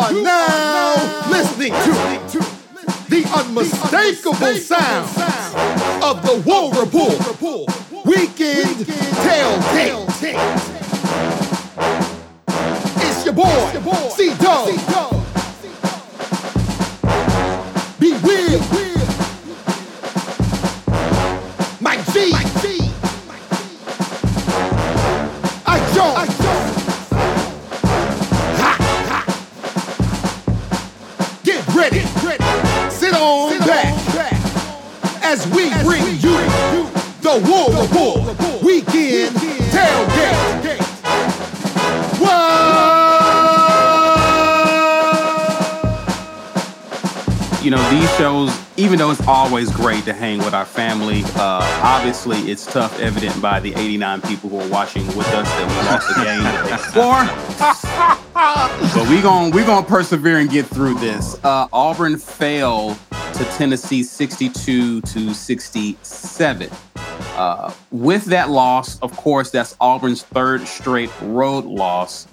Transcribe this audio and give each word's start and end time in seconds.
are 0.00 0.12
now 0.12 1.28
listening 1.28 1.72
to 1.72 2.38
the 3.08 3.24
unmistakable 3.34 4.54
sound 4.56 5.08
of 6.04 6.22
the 6.22 6.40
War 6.46 6.70
Report 6.72 7.68
Weekend 8.06 8.86
Tailgate. 9.26 10.06
It's 13.00 13.24
your 13.24 13.34
boy, 13.34 14.08
C 14.14 14.30
shows 48.18 48.50
even 48.76 48.98
though 48.98 49.12
it's 49.12 49.24
always 49.28 49.70
great 49.70 50.04
to 50.04 50.12
hang 50.12 50.38
with 50.38 50.52
our 50.52 50.64
family 50.64 51.22
uh, 51.36 51.80
obviously 51.84 52.38
it's 52.50 52.66
tough 52.66 52.98
evident 52.98 53.40
by 53.40 53.60
the 53.60 53.72
89 53.74 54.20
people 54.22 54.50
who 54.50 54.58
are 54.58 54.68
watching 54.68 55.06
with 55.08 55.28
us 55.28 55.48
that 55.48 55.68
we 55.68 55.76
lost 55.86 56.08
the 56.08 56.14
game. 56.24 56.38
They 56.58 56.66
but 58.94 59.08
we 59.08 59.22
gonna 59.22 59.54
we 59.54 59.62
gonna 59.64 59.86
persevere 59.86 60.38
and 60.38 60.50
get 60.50 60.66
through 60.66 60.94
this. 60.94 61.38
Uh, 61.44 61.68
auburn 61.72 62.18
fell 62.18 62.98
to 63.34 63.44
tennessee 63.56 64.02
62 64.02 65.00
to 65.02 65.32
67 65.32 66.70
uh, 67.36 67.72
with 67.92 68.24
that 68.24 68.50
loss 68.50 68.98
of 69.00 69.16
course 69.16 69.50
that's 69.50 69.76
auburn's 69.80 70.24
third 70.24 70.66
straight 70.66 71.10
road 71.22 71.64
loss. 71.64 72.26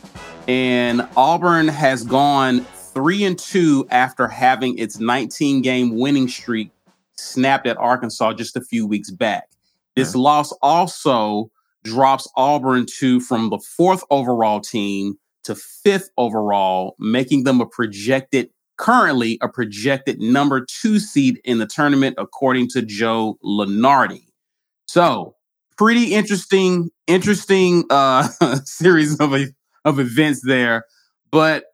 And 0.48 1.08
auburn 1.16 1.68
has 1.68 2.04
gone 2.04 2.66
three 2.96 3.24
and 3.24 3.38
two 3.38 3.86
after 3.92 4.28
having 4.28 4.78
its 4.80 5.00
19 5.00 5.62
game 5.62 5.98
winning 5.98 6.28
streak 6.28 6.72
snapped 7.18 7.68
at 7.68 7.78
Arkansas 7.78 8.34
just 8.34 8.56
a 8.56 8.62
few 8.62 8.88
weeks 8.88 9.12
back. 9.12 9.50
This 9.96 10.16
loss 10.16 10.52
also 10.62 11.52
drops 11.84 12.28
Auburn 12.36 12.86
to 12.98 13.20
from 13.20 13.50
the 13.50 13.60
fourth 13.60 14.04
overall 14.10 14.60
team 14.60 15.18
to 15.44 15.56
fifth 15.56 16.10
overall, 16.18 16.96
making 17.00 17.44
them 17.44 17.62
a 17.62 17.66
projected, 17.66 18.50
currently 18.78 19.38
a 19.42 19.48
projected 19.48 20.20
number 20.20 20.66
two 20.66 21.00
seed 21.00 21.40
in 21.46 21.60
the 21.60 21.68
tournament, 21.68 22.16
according 22.18 22.68
to 22.70 22.82
Joe 22.82 23.38
Lunardi. 23.44 24.26
So, 24.88 25.36
pretty 25.78 26.14
interesting, 26.14 26.90
interesting 27.08 27.84
uh, 27.90 28.24
series 28.66 29.20
of, 29.20 29.34
of 29.86 30.00
events 30.00 30.42
there. 30.42 30.86
But 31.32 31.66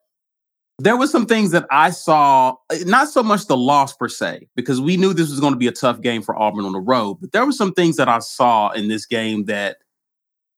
there 0.83 0.97
were 0.97 1.07
some 1.07 1.25
things 1.25 1.51
that 1.51 1.65
I 1.69 1.91
saw, 1.91 2.55
not 2.85 3.09
so 3.09 3.21
much 3.21 3.45
the 3.45 3.57
loss 3.57 3.93
per 3.93 4.07
se, 4.07 4.47
because 4.55 4.81
we 4.81 4.97
knew 4.97 5.13
this 5.13 5.29
was 5.29 5.39
going 5.39 5.53
to 5.53 5.59
be 5.59 5.67
a 5.67 5.71
tough 5.71 6.01
game 6.01 6.21
for 6.21 6.37
Auburn 6.37 6.65
on 6.65 6.71
the 6.71 6.79
road, 6.79 7.17
but 7.21 7.31
there 7.31 7.45
were 7.45 7.51
some 7.51 7.73
things 7.73 7.97
that 7.97 8.09
I 8.09 8.19
saw 8.19 8.71
in 8.71 8.87
this 8.87 9.05
game 9.05 9.45
that 9.45 9.77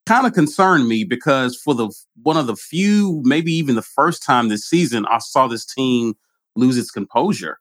kind 0.06 0.28
of 0.28 0.34
concerned 0.34 0.88
me 0.88 1.04
because 1.04 1.56
for 1.56 1.74
the 1.74 1.90
one 2.22 2.38
of 2.38 2.48
the 2.48 2.56
few, 2.56 3.22
maybe 3.24 3.52
even 3.54 3.76
the 3.76 3.82
first 3.82 4.24
time 4.24 4.50
this 4.50 4.66
season, 4.66 5.06
I 5.08 5.20
saw 5.20 5.48
this 5.48 5.66
team 5.66 6.16
lose 6.56 6.78
its 6.78 6.92
composure 6.92 7.60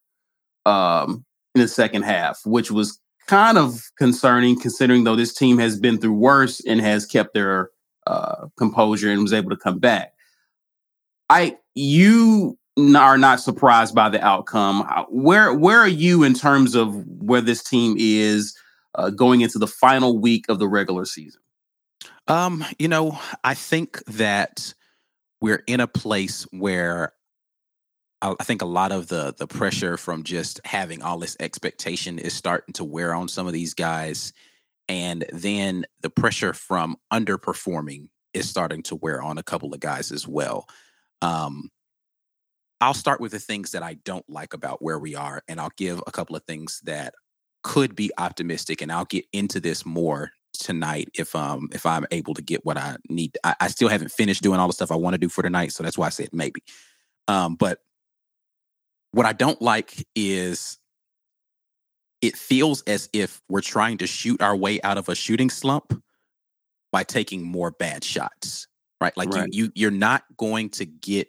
um, 0.67 1.25
in 1.55 1.61
the 1.61 1.69
second 1.69 2.03
half, 2.03 2.41
which 2.45 2.71
was 2.71 3.01
kind 3.27 3.59
of 3.59 3.91
concerning 3.97 4.59
considering 4.59 5.05
though 5.05 5.17
this 5.17 5.35
team 5.35 5.59
has 5.59 5.79
been 5.79 5.99
through 5.99 6.15
worse 6.15 6.61
and 6.67 6.81
has 6.81 7.07
kept 7.07 7.35
their 7.35 7.71
uh, 8.07 8.47
composure 8.57 9.11
and 9.11 9.23
was 9.23 9.33
able 9.33 9.51
to 9.51 9.57
come 9.57 9.79
back. 9.79 10.13
I 11.33 11.57
you 11.75 12.59
are 12.77 13.17
not 13.17 13.41
surprised 13.41 13.95
by 13.95 14.11
the 14.11 14.23
outcome. 14.23 14.87
Where 15.09 15.55
where 15.55 15.79
are 15.79 15.89
you 15.89 16.23
in 16.25 16.35
terms 16.35 16.75
of 16.75 16.95
where 17.07 17.41
this 17.41 17.63
team 17.63 17.97
is 17.99 18.55
uh, 18.95 19.09
going 19.09 19.41
into 19.41 19.59
the 19.59 19.67
final 19.67 20.19
week 20.19 20.45
of 20.51 20.59
the 20.59 20.69
regular 20.69 21.07
season? 21.07 21.41
Um, 22.29 22.65
you 22.79 22.87
know, 22.87 23.19
I 23.43 23.55
think 23.55 24.05
that 24.05 24.75
we're 25.41 25.65
in 25.67 25.81
a 25.81 25.87
place 25.87 26.47
where 26.51 27.13
I, 28.21 28.35
I 28.39 28.45
think 28.45 28.61
a 28.61 28.67
lot 28.67 28.93
of 28.93 29.09
the 29.09 29.35
the 29.37 29.47
pressure 29.47 29.97
from 29.97 30.25
just 30.25 30.61
having 30.67 31.03
all 31.03 31.19
this 31.19 31.37
expectation 31.41 32.19
is 32.19 32.35
starting 32.35 32.75
to 32.75 32.85
wear 32.85 33.15
on 33.15 33.29
some 33.29 33.47
of 33.47 33.55
these 33.55 33.73
guys, 33.73 34.35
and 34.87 35.25
then 35.33 35.87
the 36.03 36.11
pressure 36.11 36.53
from 36.53 36.97
underperforming 37.11 38.09
is 38.35 38.51
starting 38.51 38.83
to 38.83 38.97
wear 38.97 39.23
on 39.23 39.39
a 39.39 39.43
couple 39.43 39.73
of 39.73 39.81
guys 39.81 40.13
as 40.13 40.29
well. 40.29 40.67
Um, 41.23 41.71
I'll 42.81 42.95
start 42.95 43.21
with 43.21 43.31
the 43.31 43.39
things 43.39 43.71
that 43.71 43.83
I 43.83 43.95
don't 43.95 44.29
like 44.29 44.55
about 44.55 44.83
where 44.83 44.99
we 44.99 45.15
are, 45.15 45.43
and 45.49 45.61
I'll 45.61 45.73
give 45.77 46.03
a 46.07 46.11
couple 46.11 46.35
of 46.35 46.43
things 46.45 46.81
that 46.85 47.15
could 47.63 47.95
be 47.95 48.11
optimistic, 48.19 48.83
and 48.83 48.91
I'll 48.91 49.05
get 49.05 49.25
into 49.33 49.61
this 49.61 49.87
more 49.87 50.33
tonight 50.53 51.09
if 51.15 51.35
um 51.35 51.69
if 51.73 51.87
I'm 51.87 52.05
able 52.11 52.35
to 52.35 52.43
get 52.43 52.67
what 52.67 52.77
I 52.77 52.97
need. 53.09 53.39
I, 53.45 53.55
I 53.61 53.69
still 53.69 53.89
haven't 53.89 54.11
finished 54.11 54.43
doing 54.43 54.59
all 54.61 54.67
the 54.67 54.73
stuff 54.75 54.91
I 54.91 54.97
want 54.97 55.15
to 55.15 55.19
do 55.19 55.29
for 55.29 55.43
tonight, 55.43 55.73
so 55.73 55.85
that's 55.85 55.97
why 55.97 56.07
I 56.07 56.11
said 56.11 56.31
maybe. 56.33 56.63
Um, 57.29 57.55
but 57.55 57.79
what 59.13 59.27
I 59.27 59.33
don't 59.33 59.63
like 59.63 60.05
is 60.17 60.79
it 62.21 62.37
feels 62.37 62.83
as 62.83 63.09
if 63.13 63.41
we're 63.49 63.61
trying 63.61 63.99
to 63.99 64.07
shoot 64.07 64.43
our 64.43 64.57
way 64.57 64.81
out 64.83 64.99
of 64.99 65.09
a 65.09 65.15
shooting 65.15 65.51
slump 65.51 66.03
by 66.91 67.05
taking 67.05 67.43
more 67.43 67.71
bad 67.71 68.03
shots 68.03 68.67
right? 69.03 69.17
Like 69.17 69.31
right. 69.31 69.49
you, 69.53 69.65
you, 69.65 69.73
you're 69.75 69.91
not 69.91 70.25
going 70.37 70.71
to 70.71 70.87
get. 70.87 71.29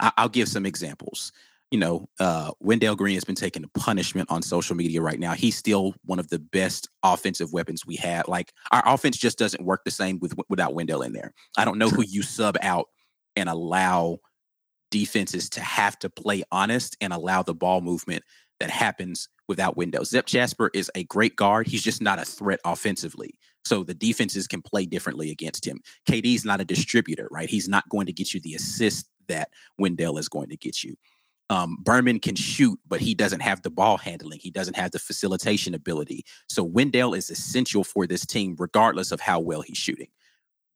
I, 0.00 0.12
will 0.22 0.28
give 0.28 0.48
some 0.48 0.66
examples. 0.66 1.32
You 1.70 1.78
know, 1.78 2.08
uh, 2.18 2.52
Wendell 2.60 2.96
Green 2.96 3.14
has 3.14 3.24
been 3.24 3.34
taking 3.34 3.64
a 3.64 3.78
punishment 3.78 4.30
on 4.30 4.42
social 4.42 4.74
media 4.74 5.02
right 5.02 5.18
now. 5.18 5.32
He's 5.32 5.56
still 5.56 5.94
one 6.04 6.18
of 6.18 6.28
the 6.28 6.38
best 6.38 6.88
offensive 7.02 7.52
weapons 7.52 7.84
we 7.84 7.96
had. 7.96 8.26
Like 8.26 8.52
our 8.70 8.82
offense 8.86 9.18
just 9.18 9.38
doesn't 9.38 9.64
work 9.64 9.84
the 9.84 9.90
same 9.90 10.18
with 10.20 10.34
without 10.48 10.74
Wendell 10.74 11.02
in 11.02 11.12
there. 11.12 11.34
I 11.56 11.64
don't 11.64 11.78
know 11.78 11.90
who 11.90 12.02
you 12.02 12.22
sub 12.22 12.56
out 12.62 12.86
and 13.36 13.48
allow 13.48 14.18
defenses 14.90 15.50
to 15.50 15.60
have 15.60 15.98
to 15.98 16.08
play 16.08 16.42
honest 16.50 16.96
and 17.00 17.12
allow 17.12 17.42
the 17.42 17.54
ball 17.54 17.80
movement 17.80 18.24
that 18.60 18.70
happens 18.70 19.28
without 19.46 19.76
Wendell. 19.76 20.04
Zep 20.04 20.26
Jasper 20.26 20.70
is 20.74 20.90
a 20.94 21.04
great 21.04 21.36
guard. 21.36 21.66
He's 21.66 21.82
just 21.82 22.02
not 22.02 22.18
a 22.18 22.24
threat 22.24 22.60
offensively. 22.64 23.38
So 23.64 23.84
the 23.84 23.94
defenses 23.94 24.46
can 24.46 24.62
play 24.62 24.86
differently 24.86 25.30
against 25.30 25.66
him. 25.66 25.80
KD's 26.08 26.44
not 26.44 26.60
a 26.60 26.64
distributor, 26.64 27.28
right? 27.30 27.50
He's 27.50 27.68
not 27.68 27.88
going 27.88 28.06
to 28.06 28.12
get 28.12 28.32
you 28.32 28.40
the 28.40 28.54
assist 28.54 29.08
that 29.28 29.50
Wendell 29.78 30.18
is 30.18 30.28
going 30.28 30.48
to 30.48 30.56
get 30.56 30.82
you. 30.82 30.96
Um, 31.50 31.78
Berman 31.80 32.20
can 32.20 32.34
shoot, 32.34 32.78
but 32.86 33.00
he 33.00 33.14
doesn't 33.14 33.40
have 33.40 33.62
the 33.62 33.70
ball 33.70 33.96
handling. 33.96 34.38
He 34.40 34.50
doesn't 34.50 34.76
have 34.76 34.90
the 34.90 34.98
facilitation 34.98 35.74
ability. 35.74 36.24
So 36.48 36.62
Wendell 36.62 37.14
is 37.14 37.30
essential 37.30 37.84
for 37.84 38.06
this 38.06 38.26
team, 38.26 38.54
regardless 38.58 39.12
of 39.12 39.20
how 39.20 39.40
well 39.40 39.62
he's 39.62 39.78
shooting. 39.78 40.08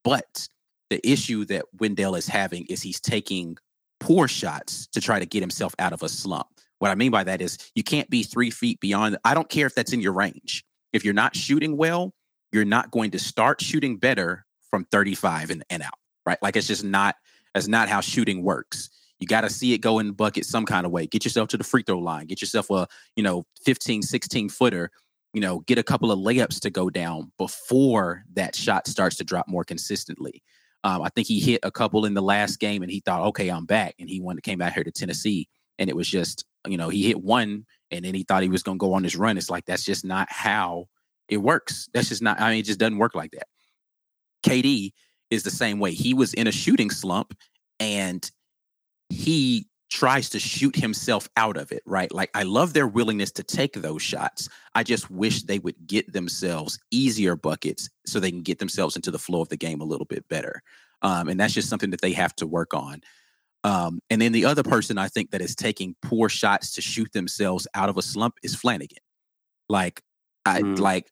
But 0.02 0.48
the 0.88 1.06
issue 1.08 1.44
that 1.46 1.66
Wendell 1.78 2.14
is 2.14 2.26
having 2.26 2.66
is 2.66 2.82
he's 2.82 3.00
taking 3.00 3.56
poor 4.00 4.28
shots 4.28 4.86
to 4.88 5.00
try 5.00 5.18
to 5.18 5.26
get 5.26 5.40
himself 5.40 5.74
out 5.78 5.92
of 5.92 6.02
a 6.02 6.08
slump. 6.08 6.48
What 6.78 6.90
I 6.90 6.94
mean 6.94 7.12
by 7.12 7.22
that 7.24 7.40
is 7.40 7.58
you 7.74 7.84
can't 7.84 8.10
be 8.10 8.22
three 8.22 8.50
feet 8.50 8.80
beyond. 8.80 9.16
I 9.24 9.34
don't 9.34 9.48
care 9.48 9.66
if 9.66 9.74
that's 9.74 9.92
in 9.92 10.00
your 10.00 10.12
range. 10.12 10.64
If 10.92 11.04
you're 11.04 11.14
not 11.14 11.36
shooting 11.36 11.76
well, 11.76 12.12
you're 12.52 12.64
not 12.64 12.90
going 12.90 13.10
to 13.12 13.18
start 13.18 13.60
shooting 13.60 13.96
better 13.96 14.44
from 14.70 14.84
35 14.84 15.50
and, 15.50 15.64
and 15.70 15.82
out, 15.82 15.98
right? 16.26 16.38
Like 16.42 16.56
it's 16.56 16.66
just 16.66 16.84
not, 16.84 17.16
that's 17.54 17.68
not 17.68 17.88
how 17.88 18.00
shooting 18.00 18.42
works. 18.42 18.90
You 19.18 19.26
got 19.26 19.42
to 19.42 19.50
see 19.50 19.72
it 19.72 19.78
go 19.78 19.98
in 19.98 20.08
the 20.08 20.12
bucket 20.12 20.44
some 20.44 20.66
kind 20.66 20.84
of 20.84 20.92
way. 20.92 21.06
Get 21.06 21.24
yourself 21.24 21.48
to 21.50 21.56
the 21.56 21.64
free 21.64 21.82
throw 21.82 21.98
line. 21.98 22.26
Get 22.26 22.40
yourself 22.40 22.70
a, 22.70 22.88
you 23.14 23.22
know, 23.22 23.44
15, 23.64 24.02
16 24.02 24.48
footer. 24.48 24.90
You 25.32 25.40
know, 25.40 25.60
get 25.60 25.78
a 25.78 25.82
couple 25.82 26.10
of 26.10 26.18
layups 26.18 26.60
to 26.60 26.70
go 26.70 26.90
down 26.90 27.32
before 27.38 28.24
that 28.34 28.54
shot 28.54 28.86
starts 28.86 29.16
to 29.16 29.24
drop 29.24 29.48
more 29.48 29.64
consistently. 29.64 30.42
Um, 30.84 31.02
I 31.02 31.08
think 31.10 31.28
he 31.28 31.40
hit 31.40 31.60
a 31.62 31.70
couple 31.70 32.04
in 32.04 32.14
the 32.14 32.22
last 32.22 32.58
game 32.58 32.82
and 32.82 32.90
he 32.90 33.00
thought, 33.00 33.22
okay, 33.28 33.48
I'm 33.48 33.64
back. 33.64 33.94
And 33.98 34.10
he 34.10 34.20
went 34.20 34.42
came 34.42 34.60
out 34.60 34.72
here 34.72 34.84
to 34.84 34.90
Tennessee 34.90 35.48
and 35.78 35.88
it 35.88 35.96
was 35.96 36.08
just 36.08 36.44
you 36.66 36.76
know, 36.76 36.88
he 36.88 37.02
hit 37.02 37.22
one 37.22 37.66
and 37.90 38.04
then 38.04 38.14
he 38.14 38.22
thought 38.22 38.42
he 38.42 38.48
was 38.48 38.62
going 38.62 38.78
to 38.78 38.84
go 38.84 38.94
on 38.94 39.02
this 39.02 39.16
run. 39.16 39.36
It's 39.36 39.50
like, 39.50 39.64
that's 39.66 39.84
just 39.84 40.04
not 40.04 40.28
how 40.30 40.86
it 41.28 41.38
works. 41.38 41.88
That's 41.94 42.08
just 42.08 42.22
not, 42.22 42.40
I 42.40 42.50
mean, 42.50 42.60
it 42.60 42.66
just 42.66 42.78
doesn't 42.78 42.98
work 42.98 43.14
like 43.14 43.32
that. 43.32 43.46
KD 44.44 44.92
is 45.30 45.42
the 45.42 45.50
same 45.50 45.78
way. 45.78 45.92
He 45.92 46.14
was 46.14 46.34
in 46.34 46.46
a 46.46 46.52
shooting 46.52 46.90
slump 46.90 47.34
and 47.80 48.30
he 49.08 49.66
tries 49.90 50.30
to 50.30 50.40
shoot 50.40 50.74
himself 50.74 51.28
out 51.36 51.56
of 51.56 51.70
it, 51.70 51.82
right? 51.84 52.10
Like, 52.12 52.30
I 52.34 52.44
love 52.44 52.72
their 52.72 52.86
willingness 52.86 53.30
to 53.32 53.42
take 53.42 53.74
those 53.74 54.00
shots. 54.00 54.48
I 54.74 54.82
just 54.82 55.10
wish 55.10 55.42
they 55.42 55.58
would 55.58 55.86
get 55.86 56.12
themselves 56.12 56.78
easier 56.90 57.36
buckets 57.36 57.90
so 58.06 58.18
they 58.18 58.30
can 58.30 58.42
get 58.42 58.58
themselves 58.58 58.96
into 58.96 59.10
the 59.10 59.18
flow 59.18 59.42
of 59.42 59.50
the 59.50 59.56
game 59.56 59.82
a 59.82 59.84
little 59.84 60.06
bit 60.06 60.26
better. 60.28 60.62
Um, 61.02 61.28
and 61.28 61.38
that's 61.38 61.52
just 61.52 61.68
something 61.68 61.90
that 61.90 62.00
they 62.00 62.12
have 62.12 62.34
to 62.36 62.46
work 62.46 62.72
on. 62.72 63.02
Um, 63.64 64.00
and 64.08 64.20
then 64.20 64.32
the 64.32 64.46
other 64.46 64.62
person 64.62 64.96
I 64.96 65.08
think 65.08 65.30
that 65.30 65.42
is 65.42 65.54
taking 65.54 65.94
poor 66.02 66.28
shots 66.28 66.72
to 66.72 66.80
shoot 66.80 67.12
themselves 67.12 67.68
out 67.74 67.88
of 67.88 67.98
a 67.98 68.02
slump 68.02 68.36
is 68.42 68.54
Flanagan. 68.54 68.98
Like, 69.68 70.02
I 70.44 70.62
Mm. 70.62 70.78
like 70.78 71.10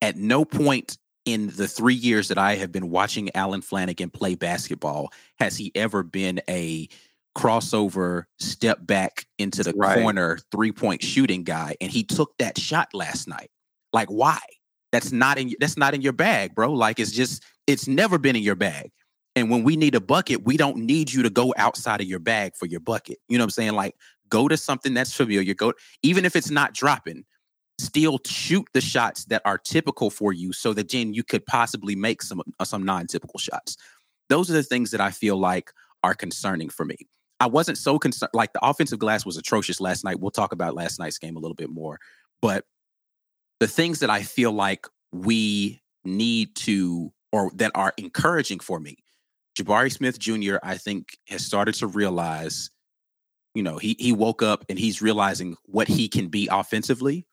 at 0.00 0.16
no 0.16 0.44
point 0.44 0.98
in 1.24 1.48
the 1.56 1.66
three 1.66 1.94
years 1.94 2.28
that 2.28 2.38
I 2.38 2.56
have 2.56 2.70
been 2.70 2.90
watching 2.90 3.34
Allen 3.34 3.62
Flanagan 3.62 4.10
play 4.10 4.34
basketball 4.34 5.10
has 5.38 5.56
he 5.56 5.72
ever 5.74 6.02
been 6.02 6.40
a 6.48 6.88
crossover 7.36 8.24
step 8.38 8.86
back 8.86 9.26
into 9.38 9.62
the 9.62 9.72
Right. 9.74 9.94
corner 9.94 10.38
three 10.52 10.72
point 10.72 11.02
shooting 11.02 11.42
guy. 11.42 11.76
And 11.80 11.90
he 11.90 12.04
took 12.04 12.36
that 12.38 12.58
shot 12.58 12.92
last 12.94 13.26
night. 13.26 13.50
Like, 13.92 14.08
why? 14.08 14.38
That's 14.92 15.10
not 15.10 15.38
in 15.38 15.54
that's 15.58 15.76
not 15.76 15.94
in 15.94 16.02
your 16.02 16.12
bag, 16.12 16.54
bro. 16.54 16.72
Like 16.72 17.00
it's 17.00 17.10
just 17.10 17.42
it's 17.66 17.88
never 17.88 18.18
been 18.18 18.36
in 18.36 18.42
your 18.42 18.54
bag. 18.54 18.92
And 19.34 19.50
when 19.50 19.64
we 19.64 19.74
need 19.76 19.96
a 19.96 20.00
bucket, 20.00 20.44
we 20.44 20.56
don't 20.56 20.76
need 20.76 21.12
you 21.12 21.24
to 21.24 21.30
go 21.30 21.52
outside 21.56 22.00
of 22.00 22.06
your 22.06 22.20
bag 22.20 22.54
for 22.54 22.66
your 22.66 22.78
bucket. 22.78 23.18
You 23.28 23.36
know 23.36 23.42
what 23.42 23.46
I'm 23.46 23.50
saying? 23.50 23.72
Like 23.72 23.96
go 24.28 24.46
to 24.46 24.56
something 24.56 24.94
that's 24.94 25.12
familiar. 25.12 25.54
Go 25.54 25.72
even 26.02 26.24
if 26.24 26.36
it's 26.36 26.50
not 26.50 26.74
dropping, 26.74 27.24
still 27.78 28.20
shoot 28.26 28.66
the 28.72 28.80
shots 28.80 29.24
that 29.26 29.42
are 29.44 29.58
typical 29.58 30.10
for 30.10 30.32
you 30.32 30.52
so 30.52 30.72
that 30.74 30.90
then 30.90 31.14
you 31.14 31.22
could 31.22 31.44
possibly 31.46 31.96
make 31.96 32.22
some 32.22 32.42
uh, 32.58 32.64
some 32.64 32.84
non-typical 32.84 33.38
shots. 33.38 33.76
Those 34.28 34.50
are 34.50 34.54
the 34.54 34.62
things 34.62 34.90
that 34.92 35.00
I 35.00 35.10
feel 35.10 35.36
like 35.36 35.72
are 36.02 36.14
concerning 36.14 36.68
for 36.68 36.84
me. 36.84 36.96
I 37.40 37.46
wasn't 37.46 37.78
so 37.78 37.98
concerned 37.98 38.30
like 38.32 38.52
the 38.52 38.64
offensive 38.64 38.98
glass 38.98 39.26
was 39.26 39.36
atrocious 39.36 39.80
last 39.80 40.04
night. 40.04 40.20
We'll 40.20 40.30
talk 40.30 40.52
about 40.52 40.74
last 40.74 40.98
night's 40.98 41.18
game 41.18 41.36
a 41.36 41.40
little 41.40 41.54
bit 41.54 41.70
more. 41.70 41.98
But 42.40 42.64
the 43.60 43.66
things 43.66 44.00
that 44.00 44.10
I 44.10 44.22
feel 44.22 44.52
like 44.52 44.86
we 45.12 45.82
need 46.04 46.54
to 46.56 47.12
or 47.32 47.50
that 47.54 47.72
are 47.74 47.92
encouraging 47.96 48.60
for 48.60 48.78
me. 48.78 48.98
Jabari 49.58 49.92
Smith 49.92 50.18
Jr. 50.18 50.56
I 50.62 50.76
think 50.76 51.16
has 51.28 51.44
started 51.44 51.74
to 51.76 51.86
realize 51.86 52.70
you 53.54 53.62
know, 53.62 53.78
he 53.78 53.96
he 53.98 54.12
woke 54.12 54.42
up 54.42 54.64
and 54.68 54.78
he's 54.78 55.00
realizing 55.00 55.56
what 55.64 55.88
he 55.88 56.08
can 56.08 56.28
be 56.28 56.48
offensively. 56.50 57.26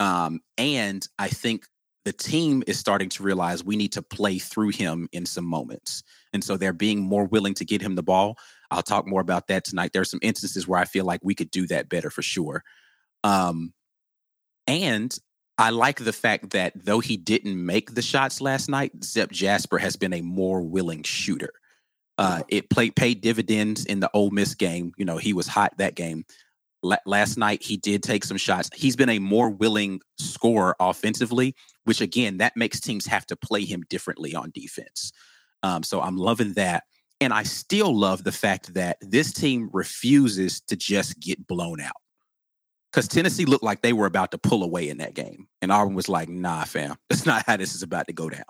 Um, 0.00 0.40
and 0.56 1.06
I 1.18 1.28
think 1.28 1.64
the 2.04 2.12
team 2.12 2.62
is 2.66 2.78
starting 2.78 3.08
to 3.10 3.22
realize 3.22 3.62
we 3.62 3.76
need 3.76 3.92
to 3.92 4.02
play 4.02 4.38
through 4.38 4.70
him 4.70 5.08
in 5.12 5.26
some 5.26 5.44
moments. 5.44 6.02
And 6.32 6.42
so 6.42 6.56
they're 6.56 6.72
being 6.72 7.00
more 7.00 7.24
willing 7.24 7.54
to 7.54 7.64
get 7.64 7.82
him 7.82 7.96
the 7.96 8.02
ball. 8.02 8.38
I'll 8.70 8.82
talk 8.82 9.06
more 9.06 9.20
about 9.20 9.48
that 9.48 9.64
tonight. 9.64 9.92
There 9.92 10.02
are 10.02 10.06
some 10.06 10.20
instances 10.22 10.66
where 10.66 10.80
I 10.80 10.84
feel 10.84 11.04
like 11.04 11.20
we 11.22 11.34
could 11.34 11.50
do 11.50 11.66
that 11.66 11.88
better 11.88 12.10
for 12.10 12.22
sure. 12.22 12.62
Um, 13.24 13.72
and 14.66 15.16
I 15.58 15.70
like 15.70 15.98
the 15.98 16.12
fact 16.12 16.50
that 16.50 16.72
though 16.76 17.00
he 17.00 17.16
didn't 17.16 17.64
make 17.64 17.94
the 17.94 18.02
shots 18.02 18.40
last 18.40 18.68
night, 18.68 18.92
Zep 19.02 19.32
Jasper 19.32 19.78
has 19.78 19.96
been 19.96 20.12
a 20.12 20.20
more 20.20 20.62
willing 20.62 21.02
shooter. 21.02 21.52
Uh, 22.16 22.42
it 22.48 22.70
played 22.70 22.96
paid 22.96 23.20
dividends 23.20 23.84
in 23.84 24.00
the 24.00 24.10
Ole 24.14 24.30
Miss 24.30 24.54
game. 24.54 24.92
You 24.96 25.04
know, 25.04 25.18
he 25.18 25.32
was 25.32 25.46
hot 25.46 25.76
that 25.78 25.94
game. 25.94 26.24
La- 26.82 26.96
last 27.06 27.36
night 27.36 27.62
he 27.62 27.76
did 27.76 28.02
take 28.02 28.24
some 28.24 28.36
shots. 28.36 28.70
He's 28.74 28.96
been 28.96 29.08
a 29.08 29.18
more 29.18 29.50
willing 29.50 30.00
scorer 30.18 30.76
offensively, 30.78 31.54
which 31.84 32.00
again 32.00 32.38
that 32.38 32.56
makes 32.56 32.80
teams 32.80 33.06
have 33.06 33.26
to 33.26 33.36
play 33.36 33.64
him 33.64 33.84
differently 33.88 34.34
on 34.34 34.50
defense. 34.54 35.12
Um, 35.62 35.82
so 35.82 36.00
I'm 36.00 36.16
loving 36.16 36.52
that, 36.52 36.84
and 37.20 37.32
I 37.32 37.42
still 37.42 37.92
love 37.96 38.22
the 38.22 38.32
fact 38.32 38.74
that 38.74 38.98
this 39.00 39.32
team 39.32 39.70
refuses 39.72 40.60
to 40.68 40.76
just 40.76 41.18
get 41.18 41.46
blown 41.48 41.80
out. 41.80 41.96
Because 42.92 43.08
Tennessee 43.08 43.44
looked 43.44 43.64
like 43.64 43.82
they 43.82 43.92
were 43.92 44.06
about 44.06 44.30
to 44.30 44.38
pull 44.38 44.62
away 44.62 44.88
in 44.88 44.98
that 44.98 45.14
game, 45.14 45.48
and 45.60 45.72
Auburn 45.72 45.94
was 45.94 46.08
like, 46.08 46.28
"Nah, 46.28 46.64
fam, 46.64 46.96
that's 47.10 47.26
not 47.26 47.44
how 47.46 47.56
this 47.56 47.74
is 47.74 47.82
about 47.82 48.06
to 48.06 48.12
go 48.12 48.30
down." 48.30 48.44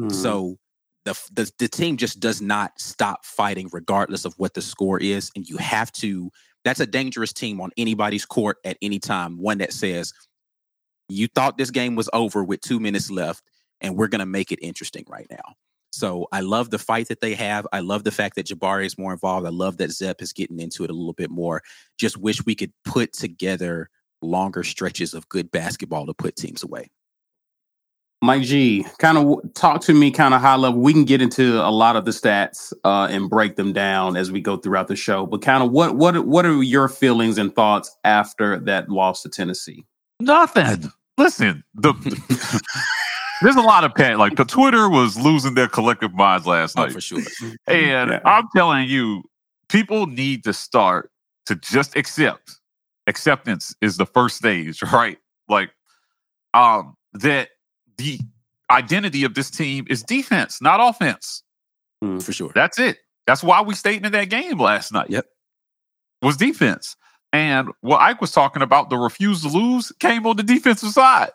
Mhm. 0.00 0.12
So 0.12 0.58
the, 1.04 1.18
the 1.32 1.50
the 1.58 1.68
team 1.68 1.96
just 1.96 2.20
does 2.20 2.42
not 2.42 2.72
stop 2.80 3.24
fighting 3.24 3.68
regardless 3.72 4.24
of 4.24 4.34
what 4.36 4.54
the 4.54 4.62
score 4.62 4.98
is, 5.00 5.30
and 5.36 5.48
you 5.48 5.56
have 5.58 5.92
to. 5.92 6.30
That's 6.64 6.80
a 6.80 6.86
dangerous 6.86 7.32
team 7.32 7.60
on 7.60 7.70
anybody's 7.76 8.24
court 8.24 8.58
at 8.64 8.76
any 8.82 8.98
time. 8.98 9.38
One 9.38 9.58
that 9.58 9.72
says 9.72 10.12
you 11.08 11.28
thought 11.28 11.58
this 11.58 11.70
game 11.70 11.94
was 11.94 12.08
over 12.12 12.44
with 12.44 12.60
two 12.60 12.80
minutes 12.80 13.10
left, 13.10 13.42
and 13.80 13.96
we're 13.96 14.08
going 14.08 14.20
to 14.20 14.26
make 14.26 14.52
it 14.52 14.58
interesting 14.62 15.04
right 15.08 15.26
now. 15.30 15.54
So 15.92 16.26
I 16.32 16.40
love 16.40 16.70
the 16.70 16.78
fight 16.78 17.08
that 17.08 17.20
they 17.20 17.34
have. 17.34 17.66
I 17.72 17.80
love 17.80 18.04
the 18.04 18.10
fact 18.10 18.36
that 18.36 18.46
Jabari 18.46 18.86
is 18.86 18.96
more 18.96 19.12
involved. 19.12 19.46
I 19.46 19.50
love 19.50 19.76
that 19.76 19.90
Zep 19.90 20.22
is 20.22 20.32
getting 20.32 20.58
into 20.58 20.84
it 20.84 20.90
a 20.90 20.94
little 20.94 21.12
bit 21.12 21.30
more. 21.30 21.62
Just 21.98 22.16
wish 22.16 22.44
we 22.46 22.54
could 22.54 22.72
put 22.84 23.12
together 23.12 23.90
longer 24.22 24.62
stretches 24.62 25.12
of 25.12 25.28
good 25.28 25.50
basketball 25.50 26.06
to 26.06 26.14
put 26.14 26.36
teams 26.36 26.62
away. 26.62 26.88
Mike 28.22 28.42
G, 28.44 28.86
kind 28.98 29.18
of 29.18 29.40
talk 29.54 29.80
to 29.82 29.92
me, 29.94 30.10
kind 30.12 30.32
of 30.32 30.40
high 30.40 30.54
level. 30.54 30.80
We 30.80 30.92
can 30.92 31.04
get 31.04 31.20
into 31.20 31.60
a 31.60 31.68
lot 31.70 31.96
of 31.96 32.04
the 32.04 32.12
stats 32.12 32.72
uh, 32.84 33.08
and 33.10 33.28
break 33.28 33.56
them 33.56 33.72
down 33.72 34.16
as 34.16 34.30
we 34.30 34.40
go 34.40 34.56
throughout 34.56 34.86
the 34.88 34.94
show. 34.96 35.26
But 35.26 35.42
kind 35.42 35.62
of 35.62 35.72
what 35.72 35.96
what 35.96 36.24
what 36.26 36.46
are 36.46 36.62
your 36.62 36.88
feelings 36.88 37.36
and 37.36 37.54
thoughts 37.54 37.94
after 38.04 38.60
that 38.60 38.88
loss 38.88 39.22
to 39.22 39.28
Tennessee? 39.28 39.84
Nothing. 40.20 40.90
Listen, 41.18 41.64
the, 41.74 41.92
the- 41.94 42.62
there's 43.42 43.56
a 43.56 43.60
lot 43.60 43.82
of 43.82 43.92
panic. 43.94 44.18
Like 44.18 44.36
the 44.36 44.44
Twitter 44.44 44.88
was 44.88 45.18
losing 45.18 45.54
their 45.54 45.66
collective 45.68 46.14
minds 46.14 46.46
last 46.46 46.78
Oh, 46.78 46.84
night. 46.84 46.92
for 46.92 47.00
sure. 47.00 47.18
And 47.66 48.10
Yeah. 48.10 48.20
I'm 48.24 48.46
telling 48.54 48.88
you, 48.88 49.24
people 49.68 50.06
need 50.06 50.44
to 50.44 50.52
start 50.52 51.10
to 51.46 51.56
just 51.56 51.96
accept. 51.96 52.58
Acceptance 53.08 53.74
is 53.80 53.96
the 53.96 54.06
first 54.06 54.36
stage, 54.36 54.80
right? 54.92 55.18
Like, 55.48 55.70
um, 56.54 56.94
that 57.14 57.48
the 57.98 58.18
identity 58.70 59.24
of 59.24 59.34
this 59.34 59.50
team 59.50 59.86
is 59.90 60.02
defense, 60.02 60.60
not 60.62 60.80
offense. 60.80 61.42
Mm, 62.02 62.22
for 62.22 62.32
sure. 62.32 62.50
That's 62.54 62.78
it. 62.78 62.98
That's 63.26 63.42
why 63.42 63.60
we 63.62 63.74
stayed 63.74 64.04
in 64.04 64.12
that 64.12 64.28
game 64.30 64.58
last 64.58 64.92
night. 64.92 65.10
Yep. 65.10 65.26
Was 66.22 66.36
defense. 66.36 66.96
And 67.32 67.68
what 67.80 68.00
Ike 68.00 68.20
was 68.20 68.32
talking 68.32 68.62
about, 68.62 68.90
the 68.90 68.98
refuse 68.98 69.42
to 69.42 69.48
lose, 69.48 69.92
came 70.00 70.26
on 70.26 70.36
the 70.36 70.42
defensive 70.42 70.90
side. 70.90 71.30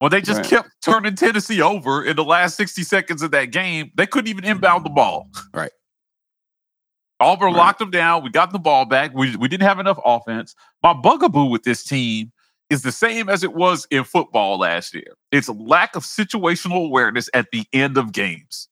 Well, 0.00 0.10
they 0.10 0.20
just 0.20 0.40
Right. 0.40 0.48
kept 0.50 0.68
turning 0.82 1.14
Tennessee 1.14 1.60
over 1.60 2.04
in 2.04 2.16
the 2.16 2.24
last 2.24 2.56
60 2.56 2.82
seconds 2.84 3.20
of 3.22 3.32
that 3.32 3.46
game, 3.46 3.90
they 3.96 4.06
couldn't 4.06 4.28
even 4.28 4.44
inbound 4.44 4.84
the 4.86 4.90
ball. 4.90 5.28
Right. 5.52 5.72
Auburn 7.18 7.48
Right. 7.48 7.56
locked 7.56 7.78
them 7.80 7.90
down. 7.90 8.22
We 8.22 8.30
got 8.30 8.50
the 8.52 8.58
ball 8.58 8.86
back. 8.86 9.12
We, 9.14 9.36
we 9.36 9.48
didn't 9.48 9.66
have 9.66 9.78
enough 9.78 9.98
offense. 10.04 10.54
My 10.82 10.94
bugaboo 10.94 11.44
with 11.46 11.64
this 11.64 11.84
team 11.84 12.32
is 12.70 12.82
the 12.82 12.92
same 12.92 13.28
as 13.28 13.42
it 13.42 13.52
was 13.52 13.86
in 13.90 14.04
football 14.04 14.58
last 14.58 14.94
year. 14.94 15.16
It's 15.32 15.48
lack 15.48 15.96
of 15.96 16.04
situational 16.04 16.86
awareness 16.86 17.28
at 17.34 17.48
the 17.52 17.64
end 17.72 17.98
of 17.98 18.12
games. 18.12 18.68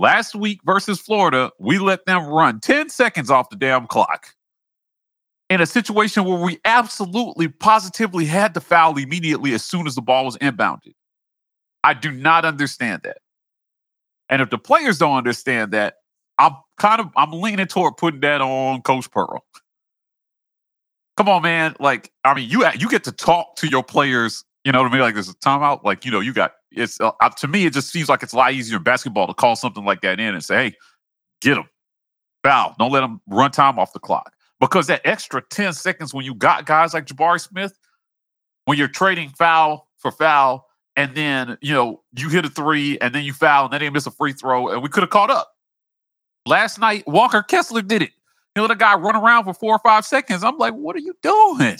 Last 0.00 0.34
week 0.34 0.60
versus 0.64 1.00
Florida, 1.00 1.52
we 1.60 1.78
let 1.78 2.04
them 2.04 2.26
run 2.26 2.58
10 2.60 2.90
seconds 2.90 3.30
off 3.30 3.48
the 3.50 3.56
damn 3.56 3.86
clock 3.86 4.34
in 5.48 5.60
a 5.60 5.66
situation 5.66 6.24
where 6.24 6.38
we 6.38 6.58
absolutely 6.64 7.46
positively 7.46 8.24
had 8.24 8.54
to 8.54 8.60
foul 8.60 8.98
immediately 8.98 9.54
as 9.54 9.64
soon 9.64 9.86
as 9.86 9.94
the 9.94 10.02
ball 10.02 10.24
was 10.24 10.36
inbounded. 10.38 10.94
I 11.84 11.94
do 11.94 12.10
not 12.10 12.44
understand 12.44 13.02
that. 13.04 13.18
And 14.28 14.42
if 14.42 14.50
the 14.50 14.58
players 14.58 14.98
don't 14.98 15.16
understand 15.16 15.72
that, 15.72 15.96
I'm 16.38 16.56
kind 16.78 17.00
of 17.00 17.10
I'm 17.16 17.30
leaning 17.30 17.66
toward 17.66 17.96
putting 17.96 18.20
that 18.20 18.40
on 18.40 18.82
Coach 18.82 19.08
Pearl. 19.10 19.44
Come 21.16 21.28
on, 21.28 21.42
man. 21.42 21.76
Like, 21.78 22.10
I 22.24 22.34
mean, 22.34 22.48
you 22.48 22.66
you 22.78 22.88
get 22.88 23.04
to 23.04 23.12
talk 23.12 23.56
to 23.56 23.68
your 23.68 23.82
players. 23.82 24.44
You 24.64 24.72
know 24.72 24.82
what 24.82 24.90
I 24.90 24.92
mean? 24.92 25.02
Like, 25.02 25.14
there's 25.14 25.28
a 25.28 25.34
timeout. 25.34 25.84
Like, 25.84 26.04
you 26.04 26.10
know, 26.10 26.20
you 26.20 26.32
got 26.32 26.52
it's 26.76 27.00
uh, 27.00 27.12
to 27.38 27.48
me, 27.48 27.66
it 27.66 27.72
just 27.72 27.90
seems 27.90 28.08
like 28.08 28.22
it's 28.22 28.32
a 28.32 28.36
lot 28.36 28.52
easier 28.52 28.76
in 28.76 28.82
basketball 28.82 29.26
to 29.26 29.34
call 29.34 29.56
something 29.56 29.84
like 29.84 30.00
that 30.02 30.18
in 30.18 30.34
and 30.34 30.42
say, 30.42 30.70
"Hey, 30.70 30.76
get 31.40 31.54
them, 31.54 31.68
foul. 32.42 32.74
Don't 32.78 32.90
let 32.90 33.00
them 33.00 33.20
run 33.28 33.50
time 33.50 33.78
off 33.78 33.92
the 33.92 34.00
clock." 34.00 34.32
Because 34.60 34.86
that 34.88 35.00
extra 35.04 35.42
ten 35.50 35.72
seconds 35.72 36.12
when 36.12 36.24
you 36.24 36.34
got 36.34 36.66
guys 36.66 36.94
like 36.94 37.06
Jabari 37.06 37.40
Smith, 37.40 37.78
when 38.64 38.78
you're 38.78 38.88
trading 38.88 39.30
foul 39.30 39.88
for 39.98 40.10
foul, 40.10 40.66
and 40.96 41.14
then 41.14 41.58
you 41.60 41.74
know 41.74 42.02
you 42.16 42.28
hit 42.28 42.44
a 42.44 42.50
three, 42.50 42.98
and 42.98 43.14
then 43.14 43.24
you 43.24 43.32
foul, 43.32 43.64
and 43.64 43.72
then 43.72 43.80
they 43.80 43.90
miss 43.90 44.06
a 44.06 44.10
free 44.10 44.32
throw, 44.32 44.68
and 44.68 44.82
we 44.82 44.88
could 44.88 45.02
have 45.02 45.10
caught 45.10 45.30
up. 45.30 45.52
Last 46.46 46.78
night, 46.78 47.06
Walker 47.06 47.42
Kessler 47.42 47.82
did 47.82 48.02
it. 48.02 48.10
He 48.54 48.60
let 48.60 48.70
a 48.70 48.76
guy 48.76 48.94
run 48.96 49.16
around 49.16 49.44
for 49.44 49.54
four 49.54 49.74
or 49.74 49.80
five 49.80 50.04
seconds. 50.06 50.44
I'm 50.44 50.58
like, 50.58 50.74
what 50.74 50.94
are 50.96 51.00
you 51.00 51.14
doing? 51.22 51.78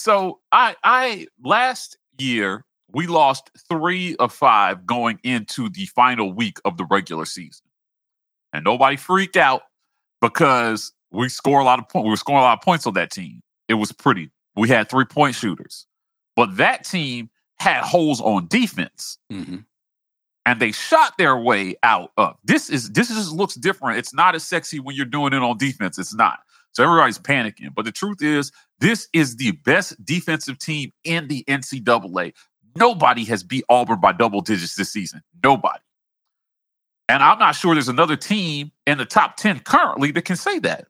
So 0.00 0.40
I 0.52 0.76
I 0.84 1.26
last 1.42 1.96
year 2.18 2.64
we 2.92 3.06
lost 3.06 3.50
three 3.68 4.16
of 4.16 4.32
five 4.32 4.86
going 4.86 5.18
into 5.22 5.68
the 5.68 5.86
final 5.86 6.32
week 6.32 6.58
of 6.64 6.76
the 6.76 6.84
regular 6.84 7.24
season. 7.24 7.66
And 8.52 8.64
nobody 8.64 8.96
freaked 8.96 9.36
out 9.36 9.62
because 10.20 10.92
we 11.10 11.28
score 11.28 11.60
a 11.60 11.64
lot 11.64 11.78
of 11.78 11.88
points. 11.88 12.04
We 12.04 12.10
were 12.10 12.16
scoring 12.16 12.40
a 12.40 12.44
lot 12.44 12.58
of 12.58 12.62
points 12.64 12.86
on 12.86 12.94
that 12.94 13.10
team. 13.10 13.40
It 13.68 13.74
was 13.74 13.92
pretty. 13.92 14.30
We 14.54 14.68
had 14.68 14.88
three 14.88 15.04
point 15.04 15.34
shooters. 15.34 15.86
But 16.36 16.56
that 16.56 16.84
team 16.84 17.30
had 17.58 17.82
holes 17.82 18.20
on 18.20 18.46
defense 18.48 19.18
Mhm. 19.32 19.64
And 20.46 20.60
they 20.60 20.72
shot 20.72 21.18
their 21.18 21.36
way 21.36 21.74
out 21.82 22.12
of. 22.16 22.36
This 22.44 22.70
is 22.70 22.90
this 22.92 23.10
is 23.10 23.32
looks 23.32 23.56
different. 23.56 23.98
It's 23.98 24.14
not 24.14 24.34
as 24.34 24.44
sexy 24.44 24.80
when 24.80 24.96
you're 24.96 25.04
doing 25.04 25.34
it 25.34 25.42
on 25.42 25.58
defense. 25.58 25.98
It's 25.98 26.14
not. 26.14 26.38
So 26.72 26.84
everybody's 26.84 27.18
panicking. 27.18 27.74
But 27.74 27.84
the 27.84 27.92
truth 27.92 28.22
is 28.22 28.52
this 28.78 29.08
is 29.12 29.36
the 29.36 29.52
best 29.52 30.02
defensive 30.04 30.58
team 30.58 30.92
in 31.04 31.28
the 31.28 31.44
ncaa 31.48 32.32
nobody 32.76 33.24
has 33.24 33.42
beat 33.42 33.64
auburn 33.68 34.00
by 34.00 34.12
double 34.12 34.40
digits 34.40 34.76
this 34.76 34.92
season. 34.92 35.22
Nobody. 35.42 35.80
And 37.08 37.22
I'm 37.22 37.38
not 37.38 37.54
sure 37.54 37.74
there's 37.74 37.88
another 37.88 38.16
team 38.16 38.72
in 38.86 38.98
the 38.98 39.04
top 39.04 39.36
10 39.36 39.60
currently 39.60 40.10
that 40.12 40.22
can 40.22 40.36
say 40.36 40.58
that. 40.60 40.86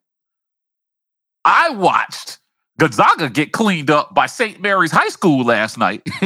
I 1.44 1.70
watched 1.70 2.38
Gonzaga 2.78 3.30
get 3.30 3.52
cleaned 3.52 3.90
up 3.90 4.14
by 4.14 4.26
St. 4.26 4.60
Mary's 4.60 4.90
High 4.90 5.08
School 5.08 5.44
last 5.44 5.78
night 5.78 6.02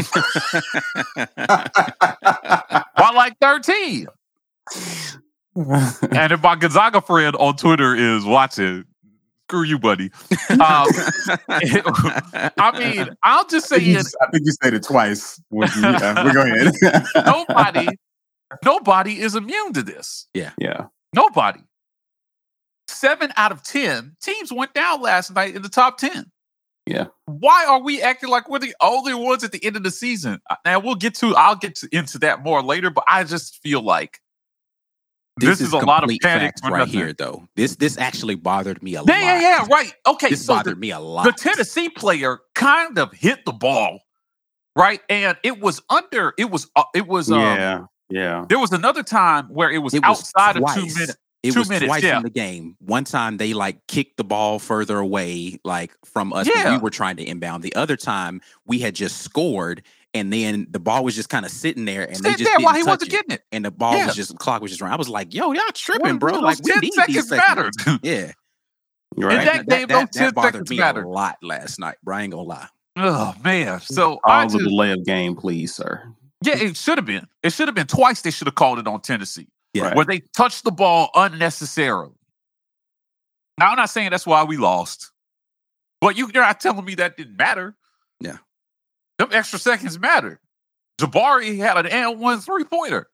by 2.97 3.11
like 3.15 3.37
13. 3.41 4.09
and 5.57 6.33
if 6.33 6.43
my 6.43 6.57
Gonzaga 6.57 7.01
friend 7.01 7.37
on 7.37 7.57
Twitter 7.57 7.95
is 7.95 8.25
watching, 8.25 8.85
screw 9.49 9.63
you, 9.63 9.79
buddy. 9.79 10.11
Um, 10.51 10.59
I 11.49 12.73
mean, 12.79 13.09
I'll 13.23 13.47
just 13.47 13.73
I 13.73 13.77
say 13.77 13.85
think, 13.85 13.93
you, 13.93 13.99
it. 13.99 14.07
I 14.21 14.31
think 14.31 14.47
you 14.47 14.53
said 14.63 14.75
it 14.75 14.83
twice. 14.83 15.41
With 15.51 15.77
me. 15.77 15.89
Uh, 15.89 16.25
we're 16.25 16.33
going 16.33 16.53
ahead. 16.53 17.05
Nobody, 17.27 17.89
nobody 18.65 19.21
is 19.21 19.35
immune 19.35 19.73
to 19.75 19.83
this. 19.83 20.27
Yeah. 20.35 20.53
Yeah. 20.59 20.87
Nobody. 21.15 21.61
Seven 22.89 23.33
out 23.37 23.53
of 23.53 23.63
10 23.63 24.17
teams 24.21 24.53
went 24.53 24.75
down 24.75 25.01
last 25.01 25.35
night 25.35 25.55
in 25.55 25.63
the 25.63 25.69
top 25.69 25.99
10. 25.99 26.30
Yeah. 26.91 27.07
Why 27.27 27.65
are 27.69 27.81
we 27.81 28.03
acting 28.03 28.31
like 28.31 28.49
we're 28.49 28.59
the 28.59 28.75
only 28.83 29.15
ones 29.15 29.45
at 29.45 29.53
the 29.53 29.65
end 29.65 29.77
of 29.77 29.85
the 29.85 29.91
season? 29.93 30.41
Uh, 30.51 30.57
Now 30.65 30.81
we'll 30.81 30.97
get 30.97 31.15
to, 31.17 31.37
I'll 31.37 31.55
get 31.57 31.77
to, 31.77 31.89
into 31.93 32.19
that 32.19 32.43
more 32.43 32.63
later, 32.63 32.91
but 32.91 33.05
I 33.07 33.23
just 33.25 33.63
feel 33.63 33.81
like 33.81 34.19
this, 35.37 35.61
is, 35.61 35.73
a 35.73 35.79
lot 35.79 36.03
of 36.03 36.09
complete 36.09 36.23
panic 36.23 36.43
facts 36.55 36.63
right 36.65 36.79
nothing. 36.81 36.93
here, 36.93 37.13
though. 37.13 37.47
This 37.55 37.77
this 37.77 37.97
actually 37.97 38.35
bothered 38.35 38.83
me 38.83 38.91
a 38.95 38.95
Yeah, 38.95 38.99
lot. 39.03 39.09
yeah, 39.09 39.41
yeah, 39.41 39.67
right. 39.71 39.95
Okay, 40.07 40.31
This 40.31 40.45
so 40.45 40.53
the, 40.55 40.59
bothered 40.59 40.81
me 40.81 40.91
a 40.91 40.99
lot. 40.99 41.25
the 41.25 41.33
Tennessee 41.33 41.89
player 41.89 42.41
kind 42.57 42.99
of 42.99 43.13
hit 43.13 43.45
the 43.47 43.53
ball, 43.53 44.01
right? 44.77 45.01
And 45.09 45.39
it 45.45 45.61
was 45.61 45.81
under, 45.89 46.35
it 46.37 46.51
was, 46.51 46.69
uh, 46.77 46.83
it 46.95 47.07
was, 47.07 47.31
um, 47.31 47.39
yeah. 47.41 47.85
Yeah. 48.11 48.45
there 48.49 48.59
was 48.59 48.73
another 48.73 49.05
time 49.05 49.47
where 49.47 49.71
it 49.71 49.79
was 49.79 49.95
It 49.95 50.03
was 50.05 50.19
outside 50.35 50.57
of 50.57 50.75
two 50.75 50.87
minutes. 50.87 51.17
It 51.43 51.53
two 51.53 51.61
was 51.61 51.69
minutes, 51.71 51.87
twice 51.87 52.03
yeah. 52.03 52.19
in 52.19 52.23
the 52.23 52.31
game. 52.31 52.77
One 52.81 53.05
time 53.05 53.39
they 53.39 53.55
like 53.55 53.87
kicked 53.87 54.17
the 54.19 54.25
ball 54.25 54.59
further 54.59 54.99
away, 54.99 55.59
like 55.65 55.93
from 56.05 56.33
us. 56.33 56.47
when 56.47 56.57
Yeah. 56.57 56.73
We 56.77 56.79
were 56.83 56.91
trying 56.91 57.17
to 57.17 57.25
inbound. 57.25 57.63
The 57.63 57.75
other 57.75 57.97
time 57.97 58.41
we 58.67 58.79
had 58.79 58.95
just 58.95 59.19
scored, 59.23 59.83
and 60.13 60.31
then 60.33 60.67
the 60.71 60.79
ball 60.81 61.03
was 61.03 61.15
just 61.15 61.29
kind 61.31 61.47
of 61.47 61.51
sitting 61.51 61.87
there, 61.87 62.03
and 62.05 62.17
they 62.17 62.33
just 62.33 62.45
there 62.45 62.59
while 62.61 62.75
didn't 62.75 62.77
he 62.77 62.83
touch 62.83 62.87
wasn't 63.01 63.03
it. 63.03 63.11
getting 63.11 63.31
it. 63.33 63.43
and 63.53 63.65
the 63.65 63.71
ball 63.71 63.97
Yeah. 63.97 64.07
was 64.07 64.17
just 64.17 64.37
clock 64.39 64.61
was 64.61 64.71
just 64.71 64.83
running. 64.83 64.93
I 64.93 64.97
was 64.99 65.09
like, 65.09 65.33
"Yo, 65.33 65.53
y'all 65.53 65.63
tripping, 65.73 66.19
bro! 66.19 66.33
those 66.33 66.43
Like 66.43 66.59
we 66.63 66.73
10 66.73 66.81
need 66.81 66.93
seconds 66.93 67.15
these 67.17 67.29
seconds." 67.29 67.77
mattered. 67.87 68.01
Yeah, 68.03 68.33
Right. 69.17 69.39
And 69.39 69.49
that 69.49 69.67
game, 69.69 69.89
those 69.89 70.09
10 70.13 70.33
bothered 70.35 70.69
me 70.69 70.77
mattered. 70.79 71.05
a 71.05 71.09
lot 71.09 71.37
last 71.43 71.79
night. 71.81 71.97
Bro, 72.03 72.17
I 72.19 72.23
ain't 72.23 72.33
gonna 72.33 72.43
lie. 72.43 72.69
Oh 72.97 73.35
man. 73.43 73.81
So 73.81 74.21
I 74.25 74.43
All 74.43 74.49
the 74.49 74.59
just, 74.59 74.69
delay 74.69 74.93
of 74.93 75.05
game, 75.07 75.35
please, 75.37 75.75
sir. 75.75 76.03
yeah, 76.45 76.59
it 76.59 76.77
should 76.77 76.99
have 76.99 77.07
been. 77.07 77.27
It 77.43 77.53
should 77.55 77.67
have 77.69 77.75
been 77.75 77.87
twice. 77.87 78.21
They 78.21 78.31
should 78.31 78.47
have 78.47 78.57
called 78.57 78.79
it 78.79 78.87
on 78.87 79.01
Tennessee, 79.01 79.49
Yeah. 79.73 79.85
Right. 79.85 79.97
where 79.97 80.05
they 80.05 80.21
touched 80.37 80.65
the 80.65 80.73
ball 80.73 81.11
unnecessarily. 81.15 82.15
Now 83.59 83.71
I'm 83.71 83.77
not 83.77 83.91
saying 83.91 84.11
that's 84.11 84.27
why 84.27 84.43
we 84.45 84.57
lost, 84.57 85.13
but 86.01 86.17
you, 86.17 86.31
you're 86.33 86.43
not 86.43 86.61
telling 86.61 86.85
me 86.85 86.97
that 86.97 87.17
didn't 87.17 87.37
matter. 87.37 87.77
Yeah. 88.21 88.39
them 89.19 89.29
extra 89.33 89.59
seconds 89.59 89.99
matter. 89.99 90.41
Jabari 91.01 91.57
had 91.57 91.77
an 91.79 91.87
and 91.87 92.19
one 92.21 92.41
three 92.41 92.65
pointer. 92.65 93.09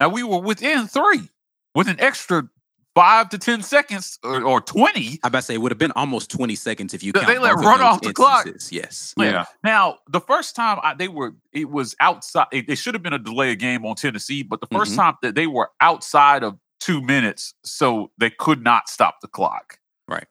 Now 0.00 0.08
we 0.08 0.22
were 0.22 0.40
within 0.40 0.86
three 0.88 1.28
with 1.74 1.88
an 1.88 2.00
extra 2.00 2.48
five 2.94 3.28
to 3.30 3.38
ten 3.38 3.62
seconds 3.62 4.18
or, 4.22 4.42
or 4.42 4.60
twenty. 4.60 5.18
I 5.22 5.28
about 5.28 5.40
to 5.40 5.42
say 5.42 5.54
it 5.54 5.58
would 5.58 5.72
have 5.72 5.78
been 5.78 5.92
almost 5.92 6.30
twenty 6.30 6.54
seconds 6.54 6.94
if 6.94 7.02
you 7.02 7.12
They- 7.12 7.20
count 7.20 7.32
they 7.32 7.38
let 7.38 7.54
both 7.54 7.60
of 7.60 7.66
run 7.66 7.80
off 7.80 8.00
the 8.00 8.12
clock. 8.12 8.46
Yes. 8.70 9.14
Yeah. 9.16 9.44
Now, 9.64 9.98
the 10.08 10.20
first 10.20 10.54
time 10.56 10.78
I, 10.82 10.94
they 10.94 11.08
were, 11.08 11.34
it 11.52 11.70
was 11.70 11.94
outside. 12.00 12.46
It, 12.52 12.68
it 12.68 12.76
should 12.76 12.94
have 12.94 13.02
been 13.02 13.12
a 13.12 13.18
delay 13.18 13.52
of 13.52 13.58
game 13.58 13.84
on 13.86 13.96
Tennessee, 13.96 14.42
but 14.42 14.60
the 14.60 14.66
1st 14.68 14.92
Mhm. 14.92 14.96
time 14.96 15.14
that 15.22 15.34
they 15.34 15.46
were 15.46 15.70
outside 15.80 16.42
of 16.42 16.58
two 16.80 17.00
minutes, 17.00 17.54
so 17.64 18.10
they 18.18 18.30
could 18.30 18.62
not 18.64 18.88
stop 18.88 19.20
the 19.20 19.28
clock. 19.28 19.78
Right. 20.08 20.26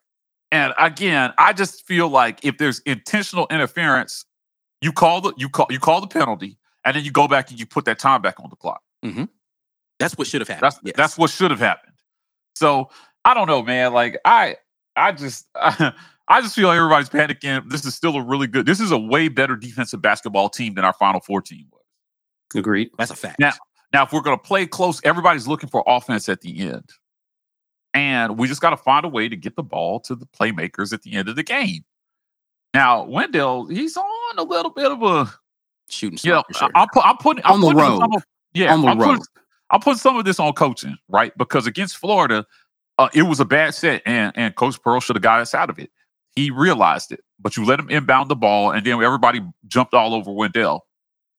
And 0.52 0.74
again, 0.78 1.32
I 1.38 1.54
just 1.54 1.86
feel 1.88 2.10
like 2.10 2.44
if 2.44 2.58
there's 2.58 2.80
intentional 2.82 3.48
interference, 3.50 4.26
you 4.82 4.92
call 4.92 5.22
the 5.22 5.34
you 5.38 5.48
call 5.48 5.68
you 5.70 5.80
call 5.80 6.02
the 6.02 6.08
penalty, 6.08 6.58
and 6.84 6.96
then 6.96 7.06
you 7.06 7.12
go 7.12 7.28
back 7.28 7.50
and 7.52 7.60
you 7.60 7.66
put 7.66 7.86
that 7.86 8.00
time 8.00 8.22
back 8.22 8.40
on 8.40 8.50
the 8.50 8.56
clock. 8.56 8.82
That's 10.00 10.18
what 10.18 10.28
should 10.28 10.42
have 10.42 10.48
happened. 10.48 10.64
That's 10.64 10.80
yes. 10.84 10.94
that's 10.98 11.18
what 11.18 11.30
should 11.30 11.52
have 11.52 11.60
happened. 11.60 11.91
So 12.62 12.90
I 13.26 13.34
don't 13.34 13.48
know, 13.48 13.64
man. 13.64 13.92
Like 13.92 14.20
I 14.24 14.56
I 14.96 15.12
just 15.12 15.48
I, 15.56 15.92
just 16.42 16.56
feel 16.56 16.68
like 16.68 16.78
everybody's 16.78 17.10
panicking. 17.10 17.70
This 17.70 17.84
is 17.86 17.96
still 17.96 18.16
a 18.16 18.24
really 18.24 18.48
good. 18.48 18.66
This 18.68 18.80
is 18.80 18.92
a 18.92 18.98
way 18.98 19.28
better 19.28 19.56
defensive 19.56 20.02
basketball 20.02 20.48
team 20.48 20.76
than 20.76 20.86
our 20.86 20.94
Final 20.94 21.20
Four 21.22 21.42
team 21.42 21.66
was. 21.72 21.82
Agreed. 22.56 22.92
That's 22.98 23.12
a 23.12 23.16
fact. 23.16 23.40
Now- 23.40 23.54
Now, 23.94 24.04
if 24.04 24.14
we're 24.14 24.22
going 24.22 24.38
to 24.38 24.44
play 24.44 24.66
close, 24.68 25.02
everybody's 25.04 25.48
looking 25.48 25.68
for 25.70 25.84
offense 25.86 26.30
at 26.30 26.40
the 26.42 26.60
end, 26.70 26.90
and 27.94 28.38
we 28.38 28.48
just 28.48 28.62
got 28.62 28.70
to 28.70 28.78
find 28.78 29.04
a 29.06 29.10
way 29.10 29.28
to 29.28 29.36
get 29.36 29.56
the 29.58 29.64
ball 29.64 30.00
to 30.02 30.16
the 30.16 30.26
playmakers 30.28 30.94
at 30.94 31.02
the 31.02 31.14
end 31.14 31.28
of 31.28 31.36
the 31.36 31.44
game. 31.44 31.84
Now, 32.74 33.04
Wendell, 33.04 33.66
he's 33.68 33.98
on 33.98 34.38
a 34.38 34.44
little 34.44 34.72
bit 34.72 34.90
of 34.92 35.04
a 35.04 35.30
shooting 35.90 36.18
yeah. 36.24 36.36
slump 36.36 36.48
for 36.48 36.54
sure. 36.54 36.72
I'm, 36.74 36.88
pu- 36.94 37.02
I'm 37.02 37.18
putting 37.18 37.44
I'm 37.44 37.54
On 37.56 37.60
the 37.62 37.68
putting 37.68 37.80
road. 37.82 38.00
Some 38.00 38.14
of, 38.14 38.24
yeah, 38.54 38.74
On 38.74 38.82
the 38.82 38.88
I'm 38.88 38.98
putting- 38.98 39.24
I'm 39.72 39.80
putting 39.82 39.98
some 40.00 40.18
of 40.18 40.26
this 40.26 40.40
on 40.40 40.54
coaching, 40.54 40.98
right? 41.10 41.36
Because 41.38 41.68
against 41.68 41.98
Florida, 41.98 42.46
uh, 43.00 43.10
it 43.14 43.24
was 43.24 43.40
a 43.40 43.46
bad 43.46 43.74
set, 43.74 44.02
and 44.06 44.34
and 44.36 44.56
Coach 44.56 44.82
Pearl 44.82 45.00
should 45.00 45.16
have 45.16 45.24
got 45.24 45.40
us 45.42 45.56
out 45.56 45.70
of 45.70 45.80
it. 45.80 45.92
He 46.36 46.52
realized 46.52 47.12
it, 47.12 47.22
but 47.40 47.58
you 47.58 47.66
let 47.66 47.80
him 47.80 47.90
inbound 47.90 48.30
the 48.30 48.36
ball, 48.36 48.72
and 48.72 48.86
then 48.86 49.02
everybody 49.04 49.42
jumped 49.68 49.94
all 49.94 50.14
over 50.14 50.32
Wendell 50.32 50.86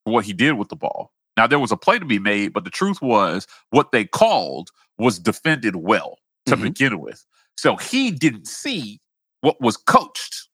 for 0.05 0.13
what 0.15 0.25
he 0.25 0.33
did 0.33 0.55
with 0.55 0.69
the 0.69 0.77
ball. 0.77 1.13
Now 1.37 1.47
there 1.47 1.59
was 1.61 1.73
a 1.73 1.77
play 1.77 1.99
to 1.99 2.05
be 2.05 2.19
made, 2.19 2.53
but 2.53 2.65
the 2.65 2.71
truth 2.71 3.03
was 3.03 3.47
what 3.71 3.93
they 3.93 4.05
called 4.05 4.71
was 4.99 5.19
defended 5.19 5.77
well 5.77 6.19
to 6.47 6.57
Mhm. 6.57 6.63
begin 6.63 7.01
with. 7.01 7.25
So 7.57 7.77
he 7.77 8.11
didn't 8.11 8.47
see 8.47 9.01
what 9.43 9.61
was 9.61 9.77
coached. 9.77 10.49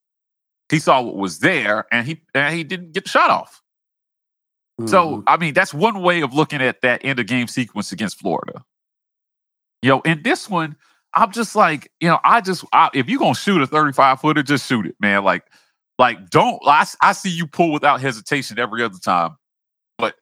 He 0.70 0.78
saw 0.78 1.00
what 1.02 1.16
was 1.16 1.40
there, 1.40 1.86
and 1.92 2.06
he 2.06 2.22
and 2.34 2.54
he 2.54 2.64
didn't 2.64 2.92
get 2.92 3.04
the 3.04 3.10
shot 3.10 3.30
off. 3.30 3.62
So, 4.86 5.18
Mhm. 5.18 5.24
I 5.26 5.36
mean, 5.36 5.54
that's 5.54 5.74
one 5.74 6.02
way 6.02 6.20
of 6.22 6.32
looking 6.34 6.62
at 6.62 6.82
that 6.82 7.04
end 7.04 7.18
of 7.18 7.26
game 7.26 7.48
sequence 7.48 7.92
against 7.92 8.18
Florida. 8.18 8.64
You 9.82 9.90
know, 9.90 10.00
in 10.02 10.22
this 10.22 10.48
one, 10.48 10.76
I'm 11.14 11.32
just 11.32 11.56
like, 11.56 11.90
you 12.00 12.08
know, 12.08 12.20
I 12.24 12.40
just, 12.40 12.64
I, 12.72 12.90
if 12.94 13.08
you're 13.08 13.18
going 13.18 13.34
to 13.34 13.40
shoot 13.40 13.60
a 13.62 13.66
35 13.66 14.20
footer, 14.20 14.42
just 14.42 14.66
shoot 14.68 14.86
it, 14.86 14.96
man. 15.00 15.24
Like, 15.24 15.44
like, 15.98 16.30
don't, 16.30 16.60
I, 16.66 16.86
I 17.00 17.12
see 17.12 17.30
you 17.30 17.46
pull 17.46 17.72
without 17.72 18.00
hesitation 18.00 18.58
every 18.58 18.82
other 18.84 18.98
time. 18.98 19.36
But 19.98 20.14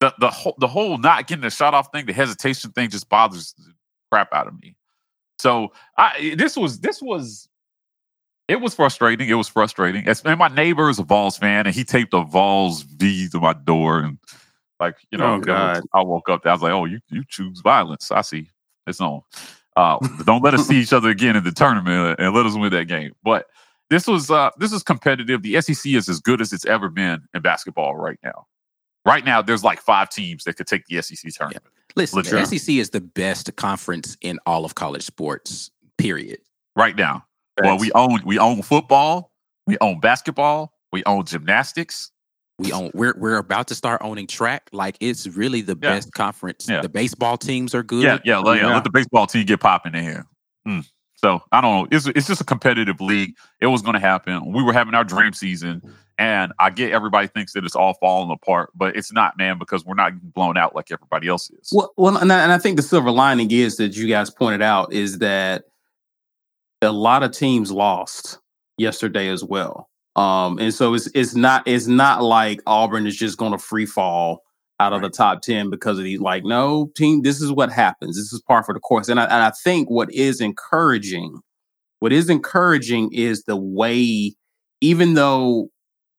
the, 0.00 0.14
the 0.18 0.30
whole, 0.30 0.54
the 0.58 0.68
whole 0.68 0.98
not 0.98 1.26
getting 1.26 1.42
the 1.42 1.50
shot 1.50 1.74
off 1.74 1.92
thing, 1.92 2.06
the 2.06 2.12
hesitation 2.12 2.70
thing 2.72 2.90
just 2.90 3.08
bothers 3.08 3.54
the 3.58 3.72
crap 4.10 4.32
out 4.32 4.46
of 4.46 4.54
me. 4.62 4.76
So 5.38 5.72
I, 5.98 6.34
this 6.38 6.56
was, 6.56 6.80
this 6.80 7.02
was, 7.02 7.48
it 8.52 8.60
was 8.60 8.74
frustrating. 8.74 9.28
It 9.28 9.34
was 9.34 9.48
frustrating. 9.48 10.06
And 10.06 10.38
my 10.38 10.48
neighbor 10.48 10.88
is 10.90 10.98
a 10.98 11.02
Vols 11.02 11.38
fan, 11.38 11.66
and 11.66 11.74
he 11.74 11.84
taped 11.84 12.12
a 12.14 12.22
Vols 12.22 12.82
V 12.82 13.28
to 13.30 13.40
my 13.40 13.52
door, 13.54 14.00
and 14.00 14.18
like 14.78 14.96
you 15.10 15.18
know, 15.18 15.34
Oh, 15.34 15.40
God. 15.40 15.82
I 15.94 16.02
woke 16.02 16.28
up. 16.28 16.44
I 16.46 16.52
was 16.52 16.62
like, 16.62 16.72
"Oh, 16.72 16.84
you 16.84 17.00
you 17.10 17.24
choose 17.28 17.60
violence." 17.60 18.10
I 18.10 18.20
see. 18.20 18.50
It's 18.86 19.00
on. 19.00 19.22
Uh, 19.74 19.96
don't 20.24 20.42
let 20.42 20.52
us 20.54 20.66
see 20.66 20.76
each 20.82 20.92
other 20.92 21.08
again 21.08 21.34
in 21.36 21.44
the 21.44 21.52
tournament, 21.52 22.20
and 22.20 22.34
let 22.34 22.44
us 22.46 22.54
win 22.54 22.70
that 22.72 22.86
game. 22.88 23.12
But 23.24 23.46
this 23.90 24.06
was 24.06 24.30
uh, 24.30 24.50
this 24.58 24.72
is 24.72 24.82
competitive. 24.82 25.42
The 25.42 25.60
SEC 25.60 25.92
is 25.92 26.08
as 26.08 26.20
good 26.20 26.40
as 26.40 26.52
it's 26.52 26.66
ever 26.66 26.88
been 26.88 27.22
in 27.34 27.42
basketball 27.42 27.96
right 27.96 28.18
now. 28.22 28.46
Right 29.06 29.24
now, 29.24 29.40
there's 29.42 29.64
like 29.64 29.80
five 29.80 30.10
teams 30.10 30.44
that 30.44 30.56
could 30.56 30.66
take 30.66 30.86
the 30.86 31.00
SEC 31.02 31.32
tournament. 31.32 31.64
Listen, 31.96 32.18
Let's 32.18 32.28
try. 32.28 32.44
the 32.44 32.58
SEC 32.58 32.74
is 32.76 32.90
the 32.90 33.00
best 33.00 33.54
conference 33.56 34.16
in 34.20 34.38
all 34.46 34.64
of 34.64 34.74
college 34.74 35.02
sports. 35.02 35.70
Period. 35.98 36.38
Right 36.76 36.96
now, 36.96 37.24
well, 37.60 37.78
we 37.78 37.92
own 37.92 38.20
we 38.24 38.38
own 38.38 38.62
football, 38.62 39.32
we 39.66 39.76
own 39.80 40.00
basketball, 40.00 40.72
we 40.92 41.02
own 41.04 41.24
gymnastics. 41.24 42.10
We 42.58 42.70
own. 42.70 42.90
We're 42.94 43.14
we're 43.18 43.38
about 43.38 43.66
to 43.68 43.74
start 43.74 44.02
owning 44.04 44.26
track. 44.26 44.68
Like 44.72 44.96
it's 45.00 45.26
really 45.26 45.62
the 45.62 45.72
Yeah. 45.72 45.94
best 45.94 46.12
conference. 46.12 46.66
Yeah. 46.68 46.82
The 46.82 46.88
baseball 46.88 47.36
teams 47.38 47.74
are 47.74 47.82
good. 47.82 48.04
Yeah, 48.04 48.18
yeah, 48.24 48.38
let, 48.38 48.58
yeah, 48.58 48.68
Yeah. 48.68 48.74
let 48.74 48.84
the 48.84 48.90
baseball 48.90 49.26
team 49.26 49.46
get 49.46 49.58
popping 49.58 49.94
in 49.94 50.04
here. 50.04 50.26
Mm. 50.68 50.86
So 51.16 51.42
I 51.50 51.60
don't 51.60 51.90
know. 51.90 51.96
It's 51.96 52.06
it's 52.08 52.26
just 52.26 52.40
a 52.40 52.44
competitive 52.44 53.00
league. 53.00 53.34
It 53.60 53.68
was 53.68 53.80
going 53.82 53.94
to 53.94 54.00
happen. 54.00 54.52
We 54.52 54.62
were 54.62 54.72
having 54.72 54.94
our 54.94 55.02
dream 55.02 55.32
season, 55.32 55.82
and 56.18 56.52
I 56.58 56.70
get 56.70 56.92
everybody 56.92 57.26
thinks 57.26 57.52
that 57.54 57.64
it's 57.64 57.74
all 57.74 57.94
falling 57.94 58.30
apart, 58.30 58.70
but 58.74 58.96
it's 58.96 59.12
not, 59.12 59.38
man, 59.38 59.58
because 59.58 59.84
we're 59.84 59.94
not 59.94 60.12
blown 60.34 60.56
out 60.56 60.76
like 60.76 60.92
everybody 60.92 61.28
else 61.28 61.50
is. 61.50 61.70
Well, 61.72 61.92
well, 61.96 62.16
and 62.16 62.32
I, 62.32 62.42
and 62.42 62.52
I 62.52 62.58
think 62.58 62.76
the 62.76 62.82
silver 62.82 63.10
lining 63.10 63.50
is 63.50 63.76
that 63.76 63.96
you 63.96 64.08
guys 64.08 64.30
pointed 64.30 64.62
out 64.62 64.92
is 64.92 65.18
that 65.18 65.64
a 66.82 66.92
lot 66.92 67.24
of 67.24 67.32
teams 67.32 67.72
lost 67.72 68.38
yesterday 68.78 69.28
as 69.28 69.44
well. 69.44 69.88
Um, 70.16 70.58
and 70.60 70.74
so 70.74 70.94
it's 70.94 71.08
it's 71.14 71.36
not 71.36 71.66
it's 71.68 71.88
not 71.88 72.22
like 72.22 72.60
Auburn 72.66 73.06
is 73.06 73.16
just 73.16 73.38
going 73.38 73.52
to 73.52 73.58
free 73.58 73.86
fall 73.86 74.42
out 74.80 74.92
of 74.94 75.02
the 75.02 75.10
top 75.10 75.42
ten 75.42 75.70
because 75.70 75.98
of 75.98 76.04
these. 76.04 76.20
Like, 76.20 76.44
no 76.44 76.90
team, 76.96 77.22
this 77.22 77.40
is 77.42 77.52
what 77.52 77.72
happens. 77.72 78.16
This 78.16 78.32
is 78.32 78.42
par 78.48 78.64
for 78.64 78.74
the 78.74 78.80
course. 78.80 79.08
And 79.08 79.20
I, 79.20 79.24
and 79.24 79.34
I 79.44 79.52
think 79.64 79.90
what 79.90 80.12
is 80.12 80.40
encouraging, 80.40 81.40
what 82.00 82.12
is 82.12 82.30
encouraging 82.30 83.12
is 83.12 83.44
the 83.44 83.56
way, 83.56 84.34
even 84.82 85.14
though 85.14 85.68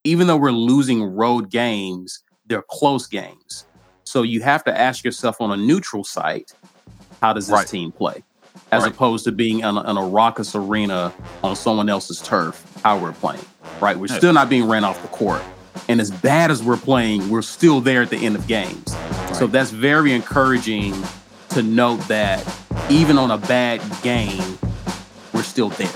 even 0.03 0.27
though 0.27 0.38
we're 0.38 0.51
losing 0.51 1.03
road 1.03 1.51
games, 1.51 2.24
they're 2.48 2.63
close 2.70 3.08
games 3.08 3.65
So 4.05 4.24
you 4.24 4.41
have 4.41 4.63
to 4.65 4.77
ask 4.77 5.03
yourself 5.03 5.38
on 5.39 5.51
a 5.51 5.58
neutral 5.58 6.03
site, 6.03 6.51
how 7.22 7.34
does 7.34 7.48
this 7.48 7.51
Right. 7.51 7.67
team 7.67 7.91
play? 7.98 8.24
As 8.73 8.83
Right. 8.83 8.91
opposed 8.91 9.25
to 9.25 9.31
being 9.31 9.59
in 9.59 9.65
a, 9.77 9.89
in 9.91 9.97
a 9.97 10.03
raucous 10.03 10.55
arena 10.55 11.13
on 11.43 11.55
someone 11.55 11.89
else's 11.89 12.19
turf, 12.21 12.63
how 12.83 12.97
we're 12.97 13.11
playing, 13.13 13.45
right? 13.79 13.97
We're 13.97 14.07
Yeah. 14.07 14.17
still 14.17 14.33
not 14.33 14.49
being 14.49 14.67
ran 14.67 14.83
off 14.83 15.01
the 15.01 15.07
court. 15.09 15.41
And 15.87 16.01
as 16.01 16.09
bad 16.09 16.49
as 16.49 16.63
we're 16.63 16.77
playing, 16.77 17.29
we're 17.29 17.41
still 17.43 17.81
there 17.81 18.01
at 18.01 18.09
the 18.09 18.17
end 18.17 18.35
of 18.35 18.47
games. 18.47 18.95
So 19.33 19.45
that's 19.47 19.69
very 19.69 20.13
encouraging 20.13 20.95
to 21.49 21.61
note 21.61 22.07
that 22.07 22.43
even 22.89 23.17
on 23.19 23.29
a 23.31 23.37
bad 23.37 23.81
game, 24.01 24.57
we're 25.33 25.43
still 25.43 25.69
there. 25.69 25.89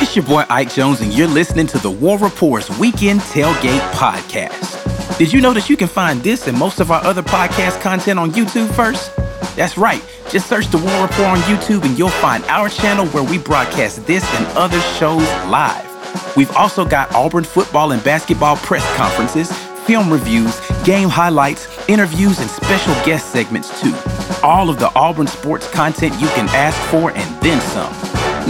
It's 0.00 0.16
your 0.16 0.24
boy 0.24 0.44
Ike 0.50 0.72
Jones, 0.72 1.00
and 1.00 1.12
you're 1.12 1.28
listening 1.28 1.66
to 1.68 1.78
the 1.78 1.90
War 1.90 2.18
Report's 2.18 2.68
Weekend 2.78 3.20
Tailgate 3.20 3.80
Podcast. 3.92 4.71
Did 5.18 5.32
you 5.32 5.40
know 5.40 5.52
that 5.52 5.68
you 5.68 5.76
can 5.76 5.88
find 5.88 6.22
this 6.22 6.48
and 6.48 6.58
most 6.58 6.80
of 6.80 6.90
our 6.90 7.04
other 7.04 7.22
podcast 7.22 7.80
content 7.80 8.18
on 8.18 8.32
YouTube 8.32 8.74
first? 8.74 9.14
That's 9.54 9.76
right. 9.76 10.02
Just 10.30 10.48
search 10.48 10.66
the 10.68 10.78
War 10.78 11.02
Report 11.02 11.28
on 11.28 11.38
YouTube 11.40 11.84
and 11.84 11.98
you'll 11.98 12.08
find 12.08 12.42
our 12.44 12.68
channel 12.68 13.06
where 13.08 13.22
we 13.22 13.38
broadcast 13.38 14.06
this 14.06 14.24
and 14.34 14.46
other 14.56 14.80
shows 14.98 15.22
live. 15.48 15.86
We've 16.34 16.50
also 16.56 16.84
got 16.86 17.14
Auburn 17.14 17.44
football 17.44 17.92
and 17.92 18.02
basketball 18.02 18.56
press 18.56 18.84
conferences, 18.96 19.52
film 19.86 20.10
reviews, 20.10 20.58
game 20.82 21.10
highlights, 21.10 21.68
interviews, 21.88 22.40
and 22.40 22.48
special 22.50 22.94
guest 23.04 23.30
segments 23.32 23.68
too. 23.80 23.94
All 24.42 24.70
of 24.70 24.78
the 24.78 24.90
Auburn 24.96 25.26
sports 25.26 25.68
content 25.70 26.14
you 26.20 26.28
can 26.28 26.48
ask 26.48 26.78
for 26.90 27.10
and 27.10 27.42
then 27.42 27.60
some. 27.60 27.92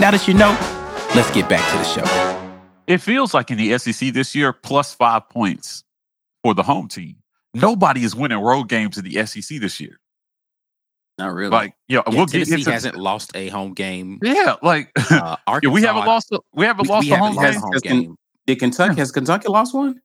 Now 0.01 0.13
that 0.13 0.27
you 0.29 0.35
know, 0.35 0.57
let's 1.17 1.31
get 1.33 1.49
back 1.49 1.69
to 1.73 1.77
the 1.77 1.85
show. 1.85 2.49
It 2.87 2.99
feels 2.99 3.35
like 3.35 3.51
in 3.51 3.59
the 3.59 3.77
SEC 3.79 4.13
this 4.15 4.35
year, 4.35 4.53
plus 4.53 4.95
five 4.95 5.29
points 5.29 5.83
for 6.43 6.55
the 6.55 6.63
home 6.63 6.89
team. 6.89 7.17
Nobody 7.55 8.03
is 8.05 8.15
winning 8.15 8.39
road 8.39 8.69
games 8.69 8.97
in 8.99 9.05
the 9.05 9.25
SEC 9.27 9.61
this 9.61 9.81
year. 9.81 9.99
Not 11.19 11.35
really. 11.35 11.51
Like, 11.51 11.75
yeah, 11.89 12.01
Yeah, 12.07 12.15
we'll 12.17 12.27
get 12.27 12.33
Tennessee 12.47 12.55
into 12.55 12.73
hasn't 12.73 12.97
lost 12.97 13.31
a 13.37 13.49
home 13.49 13.75
game. 13.75 14.19
Yeah, 14.23 14.57
like 14.63 14.91
Uh, 15.11 15.37
yeah, 15.63 15.69
we 15.69 15.83
haven't 15.83 16.03
Arkansas- 16.03 16.07
lost. 16.07 16.33
A, 16.33 16.41
we 16.55 16.65
haven't 16.65 16.85
we- 16.85 16.89
lost 16.89 17.05
we 17.07 17.13
a 17.13 17.17
haven't 17.17 17.35
home 17.35 17.43
lost 17.45 17.83
game. 17.85 17.93
a 17.93 17.95
home 17.97 18.03
game. 18.05 18.17
Did 18.47 18.59
Kentucky 18.59 18.97
has 18.97 19.13
Kentucky 19.13 19.49
lost 19.49 19.75
one? 19.75 20.01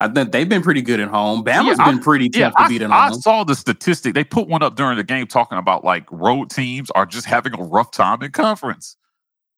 I 0.00 0.08
think 0.08 0.32
they've 0.32 0.48
been 0.48 0.62
pretty 0.62 0.82
good 0.82 1.00
at 1.00 1.08
home. 1.08 1.42
Bama's 1.44 1.78
Yeah, 1.78 1.84
been 1.90 2.00
pretty 2.00 2.28
tough 2.28 2.52
Yeah, 2.58 2.64
to 2.64 2.68
beat 2.68 2.82
at 2.82 2.90
I 2.90 3.08
home. 3.08 3.20
saw 3.20 3.44
the 3.44 3.54
statistic. 3.54 4.14
They 4.14 4.24
put 4.24 4.46
one 4.48 4.62
up 4.62 4.76
during 4.76 4.96
the 4.98 5.04
game 5.04 5.26
talking 5.26 5.56
about 5.56 5.84
like 5.84 6.04
road 6.10 6.50
teams 6.50 6.90
are 6.90 7.06
just 7.06 7.26
having 7.26 7.54
a 7.58 7.62
rough 7.62 7.90
time 7.92 8.22
in 8.22 8.30
conference. 8.32 8.96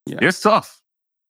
Yeah. 0.06 0.18
It's 0.22 0.40
tough. 0.40 0.77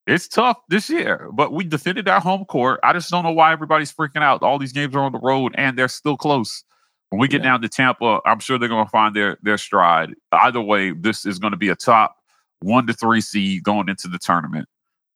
It's 0.09 0.27
tough 0.27 0.57
this 0.71 0.89
year, 0.89 1.29
but 1.35 1.53
we 1.53 1.65
defended 1.65 2.09
our 2.09 2.19
home 2.19 2.47
court. 2.47 2.81
I 2.83 2.95
just 2.95 3.11
don't 3.11 3.25
know 3.25 3.31
why 3.31 3.53
everybody's 3.53 3.93
freaking 3.93 4.23
out. 4.23 4.43
All 4.43 4.59
these 4.59 4.73
games 4.73 4.97
are 4.97 5.01
on 5.01 5.13
the 5.13 5.19
road 5.19 5.55
and 5.59 5.79
they're 5.79 5.87
still 5.87 6.17
close. 6.17 6.65
When 7.11 7.21
we 7.21 7.29
get 7.29 7.43
Yeah. 7.43 7.51
down 7.51 7.63
to 7.63 7.69
Tampa, 7.69 8.21
I'm 8.25 8.39
sure 8.39 8.59
they're 8.59 8.71
going 8.71 8.87
to 8.87 8.91
find 8.91 9.15
their 9.15 9.37
their 9.43 9.59
stride. 9.59 10.15
Either 10.33 10.63
way, 10.63 10.93
this 10.93 11.27
is 11.27 11.39
going 11.39 11.51
to 11.51 11.59
be 11.59 11.69
a 11.69 11.77
top 11.77 12.17
one 12.61 12.87
to 12.87 12.95
three 12.95 13.21
seed 13.21 13.63
going 13.65 13.91
into 13.91 14.09
the 14.09 14.19
tournament. 14.19 14.67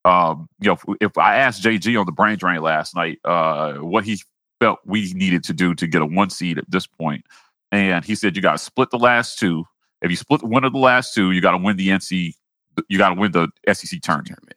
Um, 0.05 0.47
you 0.61 0.69
know, 0.69 0.75
if, 0.75 0.85
if 1.01 1.19
I 1.19 1.37
asked 1.37 1.63
JG 1.63 1.99
on 1.99 2.05
the 2.05 2.13
brain 2.13 2.37
drain 2.37 2.61
last 2.61 2.95
night, 2.95 3.19
uh, 3.25 3.75
what 3.77 4.05
he 4.05 4.21
felt 4.61 4.81
we 4.85 5.11
needed 5.15 5.43
to 5.45 5.55
do 5.55 5.75
to 5.75 5.87
get 5.87 6.03
a 6.03 6.07
one 6.07 6.29
seed 6.29 6.59
at 6.59 6.71
this 6.71 6.87
point, 6.87 7.25
and 7.71 8.05
he 8.05 8.15
said 8.15 8.37
you 8.37 8.43
got 8.43 8.53
to 8.53 8.59
split 8.59 8.91
the 8.91 8.99
last 8.99 9.39
two. 9.39 9.65
If 10.03 10.11
you 10.11 10.17
split 10.19 10.43
one 10.43 10.65
of 10.65 10.73
the 10.75 10.79
last 10.79 11.15
two, 11.15 11.31
you 11.31 11.41
got 11.41 11.53
to 11.53 11.59
win 11.59 11.79
the 11.79 11.89
NC. 11.89 12.35
You 12.91 12.99
got 12.99 13.11
to 13.15 13.15
win 13.15 13.33
the 13.33 13.49
SEC 13.73 14.01
tournament. 14.03 14.53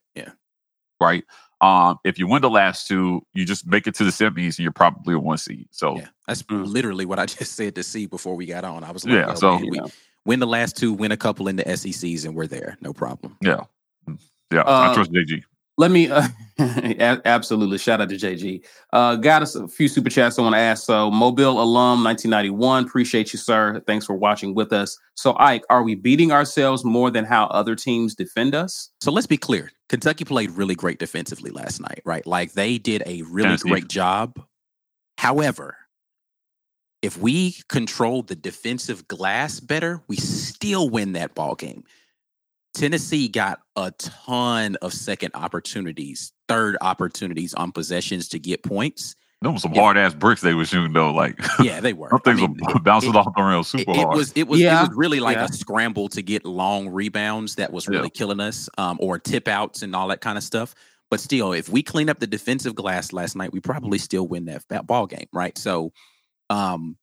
Right? 1.05 1.23
Um, 1.61 1.97
if 2.03 2.19
you 2.19 2.27
win 2.27 2.41
the 2.41 2.49
last 2.49 2.87
two, 2.87 3.25
you 3.33 3.45
just 3.45 3.65
make 3.65 3.87
it 3.87 3.95
to 3.95 4.03
the 4.03 4.09
semis, 4.11 4.57
and 4.57 4.59
you're 4.59 4.71
probably 4.73 5.13
a 5.15 5.19
one 5.19 5.37
seed. 5.37 5.67
So 5.71 5.97
Yeah, 5.97 6.07
that's 6.27 6.43
Mm. 6.43 6.65
literally 6.65 7.05
what 7.05 7.17
I 7.19 7.25
just 7.37 7.53
said 7.53 7.75
to 7.75 7.83
see 7.83 8.05
before 8.07 8.35
we 8.35 8.45
got 8.45 8.65
on. 8.65 8.83
I 8.83 8.91
was 8.91 9.05
like, 9.05 9.13
Yeah, 9.13 9.25
oh, 9.29 9.35
so- 9.35 9.59
man, 9.59 9.69
we 9.69 9.79
win 10.25 10.39
the 10.39 10.47
last 10.47 10.75
two, 10.75 10.91
win 10.91 11.11
a 11.13 11.17
couple 11.17 11.47
in 11.47 11.55
the 11.55 11.63
SECs, 11.77 12.25
and 12.25 12.35
we're 12.35 12.47
there. 12.47 12.77
No 12.81 12.91
problem. 12.93 13.37
yeah, 13.41 13.61
yeah, 14.51 14.61
I 14.65 14.87
Uh, 14.91 14.93
trust 14.95 15.11
JG. 15.13 15.43
Let 15.77 15.91
me 15.91 16.09
uh, 16.09 16.27
absolutely 17.25 17.77
shout 17.77 17.99
out 17.99 18.07
to 18.09 18.15
JG. 18.15 18.63
Uh, 18.93 19.17
got 19.17 19.41
us 19.41 19.55
a 19.55 19.67
few 19.67 19.89
super 19.89 20.09
chats 20.09 20.39
I 20.39 20.41
want 20.41 20.55
to 20.55 20.59
ask. 20.59 20.85
So, 20.85 21.11
Mobile 21.11 21.61
alum 21.61 22.03
1991, 22.03 22.85
appreciate 22.85 23.33
you, 23.33 23.39
sir. 23.39 23.81
Thanks 23.85 24.05
for 24.05 24.13
watching 24.15 24.55
with 24.55 24.71
us. 24.71 24.97
So, 25.15 25.35
Ike, 25.37 25.63
are 25.69 25.83
we 25.83 25.95
beating 25.95 26.31
ourselves 26.31 26.85
more 26.85 27.11
than 27.11 27.25
how 27.25 27.47
other 27.47 27.75
teams 27.75 28.15
defend 28.15 28.55
us? 28.55 28.89
So 29.01 29.11
let's 29.11 29.27
be 29.27 29.37
clear. 29.37 29.71
Kentucky 29.89 30.23
played 30.23 30.51
really 30.51 30.75
great 30.75 30.97
defensively 30.97 31.51
last 31.51 31.81
night, 31.81 32.01
right? 32.05 32.25
Like 32.25 32.53
they 32.53 32.77
did 32.77 33.03
a 33.05 33.23
really 33.23 33.49
Tennessee. 33.49 33.69
great 33.69 33.87
job. 33.89 34.41
However, 35.17 35.75
if 37.01 37.17
we 37.17 37.57
control 37.69 38.23
the 38.23 38.35
defensive 38.35 39.07
glass 39.07 39.59
better, 39.59 40.01
we 40.07 40.15
still 40.15 40.89
win 40.89 41.13
that 41.13 41.35
ball 41.35 41.55
game. 41.55 41.83
Tennessee 42.75 43.27
got 43.27 43.59
a 43.75 43.91
ton 43.97 44.75
of 44.81 44.93
second 44.93 45.31
opportunities, 45.33 46.31
third 46.47 46.77
opportunities 46.81 47.53
on 47.53 47.71
possessions 47.71 48.27
to 48.29 48.39
get 48.39 48.63
points. 48.63 49.15
Those 49.41 49.53
were 49.53 49.59
some 49.59 49.73
yeah. 49.73 49.81
hard 49.81 49.97
ass 49.97 50.13
bricks 50.13 50.41
they 50.41 50.53
were 50.53 50.65
shooting 50.65 50.93
though. 50.93 51.11
Like 51.13 51.39
Yeah, 51.61 51.79
they 51.79 51.93
were. 51.99 52.09
some 52.09 52.19
I 52.25 52.29
things 52.31 52.41
mean, 52.41 52.57
were 52.73 52.79
bouncing 52.79 53.11
it- 53.11 53.15
off 53.15 53.27
the 53.35 53.43
rim 53.43 53.59
it, 53.59 53.63
super 53.65 53.91
it 53.91 53.97
hard. 53.97 54.17
was 54.17 54.31
it 54.35 54.47
was 54.47 54.59
Yeah, 54.59 54.79
it 54.85 54.89
was 54.89 54.97
really 54.97 55.19
like 55.19 55.37
yeah. 55.37 55.45
a 55.45 55.47
scramble 55.53 56.07
to 56.09 56.21
get 56.21 56.45
long 56.45 56.89
rebounds 56.89 57.55
that 57.55 57.71
was 57.71 57.85
Yeah. 57.87 57.97
really 57.97 58.09
killing 58.09 58.39
us 58.39 58.69
um, 58.77 58.97
or 58.99 59.19
tip 59.19 59.47
outs 59.47 59.81
and 59.83 59.95
all 59.95 60.07
that 60.07 60.21
kind 60.21 60.37
of 60.37 60.43
stuff 60.43 60.73
but 61.11 61.19
still 61.19 61.53
if 61.53 61.69
we 61.69 61.83
clean 61.83 62.09
up 62.09 62.19
the 62.19 62.25
defensive 62.27 62.73
glass 62.73 63.13
last 63.13 63.35
night 63.35 63.51
we 63.53 63.59
probably 63.59 63.99
still 63.99 64.27
win 64.27 64.45
that, 64.45 64.63
that 64.69 64.87
ball 64.87 65.05
game 65.05 65.27
right 65.31 65.57
so 65.57 65.91
um, 66.49 66.97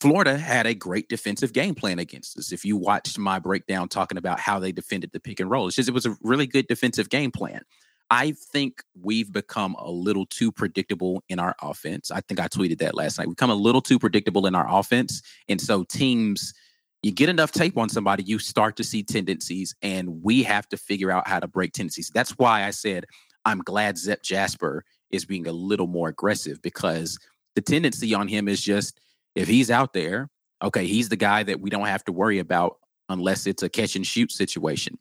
florida 0.00 0.38
had 0.38 0.66
a 0.66 0.74
great 0.74 1.08
defensive 1.08 1.52
game 1.52 1.74
plan 1.74 1.98
against 1.98 2.38
us 2.38 2.52
if 2.52 2.64
you 2.64 2.76
watched 2.76 3.18
my 3.18 3.38
breakdown 3.38 3.88
talking 3.88 4.18
about 4.18 4.38
how 4.38 4.58
they 4.58 4.72
defended 4.72 5.10
the 5.12 5.20
pick 5.20 5.40
and 5.40 5.50
roll 5.50 5.66
it's 5.66 5.76
just 5.76 5.88
it 5.88 5.94
was 5.94 6.06
a 6.06 6.16
really 6.22 6.46
good 6.46 6.66
defensive 6.66 7.08
game 7.08 7.30
plan 7.30 7.62
I 8.10 8.32
think 8.32 8.82
we've 9.00 9.30
become 9.30 9.74
a 9.74 9.90
little 9.90 10.24
too 10.24 10.50
predictable 10.50 11.22
in 11.28 11.38
our 11.38 11.54
offense. 11.60 12.10
I 12.10 12.22
think 12.22 12.40
I 12.40 12.48
tweeted 12.48 12.78
that 12.78 12.94
last 12.94 13.18
night. 13.18 13.26
We've 13.26 13.36
become 13.36 13.50
a 13.50 13.54
little 13.54 13.82
too 13.82 13.98
predictable 13.98 14.46
in 14.46 14.54
our 14.54 14.66
offense. 14.66 15.20
And 15.48 15.60
so 15.60 15.84
teams, 15.84 16.54
you 17.02 17.12
get 17.12 17.28
enough 17.28 17.52
tape 17.52 17.76
on 17.76 17.90
somebody, 17.90 18.22
you 18.22 18.38
start 18.38 18.76
to 18.76 18.84
see 18.84 19.02
tendencies, 19.02 19.74
and 19.82 20.22
we 20.22 20.42
have 20.44 20.66
to 20.70 20.78
figure 20.78 21.10
out 21.10 21.28
how 21.28 21.38
to 21.38 21.46
break 21.46 21.72
tendencies. 21.72 22.10
That's 22.12 22.30
why 22.38 22.64
I 22.64 22.70
said 22.70 23.04
I'm 23.44 23.60
glad 23.60 23.98
Zep 23.98 24.22
Jasper 24.22 24.84
is 25.10 25.24
being 25.24 25.46
a 25.46 25.52
little 25.52 25.86
more 25.86 26.08
aggressive 26.08 26.60
because 26.62 27.18
the 27.54 27.62
tendency 27.62 28.14
on 28.14 28.28
him 28.28 28.48
is 28.48 28.60
just 28.60 29.00
if 29.38 29.48
he's 29.48 29.70
out 29.70 29.92
there, 29.92 30.28
okay, 30.62 30.86
he's 30.86 31.08
the 31.08 31.16
guy 31.16 31.42
that 31.44 31.60
we 31.60 31.70
don't 31.70 31.86
have 31.86 32.04
to 32.04 32.12
worry 32.12 32.38
about 32.38 32.76
unless 33.08 33.46
it's 33.46 33.62
a 33.62 33.68
catch 33.68 33.96
and 33.96 34.06
shoot 34.06 34.32
situation. 34.32 34.98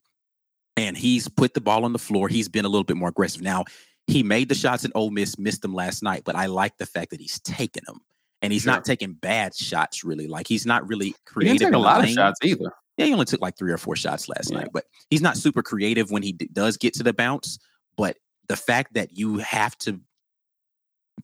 And 0.76 0.95
he's 0.97 1.28
put 1.28 1.54
the 1.54 1.62
ball 1.62 1.84
on 1.86 1.93
the 1.93 2.00
floor. 2.00 2.28
He's 2.30 2.47
been 2.47 2.63
a 2.65 2.69
little 2.69 2.84
bit 2.84 2.97
more 2.97 3.10
aggressive. 3.10 3.41
Now, 3.41 3.65
he 4.06 4.21
made 4.23 4.47
the 4.50 4.56
shots 4.56 4.86
in 4.86 4.91
Ole 4.95 5.10
Miss, 5.10 5.38
missed 5.39 5.62
them 5.63 5.73
last 5.73 6.04
night, 6.04 6.21
but 6.26 6.36
I 6.36 6.45
like 6.45 6.78
the 6.78 6.86
fact 6.86 7.10
that 7.12 7.19
he's 7.19 7.39
taking 7.41 7.84
them. 7.88 8.00
And 8.43 8.54
he's 8.54 8.62
Sure. 8.62 8.73
not 8.73 8.86
taking 8.86 9.13
bad 9.13 9.56
shots, 9.56 10.04
really. 10.04 10.28
Like 10.28 10.47
he's 10.47 10.65
not 10.65 10.88
really 10.88 11.08
He 11.08 11.12
didn't 11.13 11.26
creative. 11.26 11.60
take 11.69 11.73
a 11.73 11.78
lot 11.80 12.04
of 12.04 12.10
shots 12.12 12.39
either. 12.43 12.71
Yeah, 12.97 13.06
he 13.08 13.13
only 13.13 13.26
took 13.26 13.41
like 13.41 13.58
three 13.58 13.71
or 13.71 13.78
four 13.80 13.95
shots 13.95 14.30
last 14.30 14.52
Yeah. 14.52 14.60
night, 14.60 14.69
but 14.71 14.86
he's 15.10 15.21
not 15.21 15.38
super 15.38 15.63
creative 15.63 16.12
when 16.12 16.21
he 16.21 16.32
d- 16.34 16.47
does 16.54 16.78
get 16.78 16.93
to 16.95 17.04
the 17.04 17.13
bounce. 17.13 17.58
But 17.97 18.17
the 18.47 18.56
fact 18.56 18.93
that 18.93 19.17
you 19.17 19.39
have 19.39 19.76
to 19.80 20.00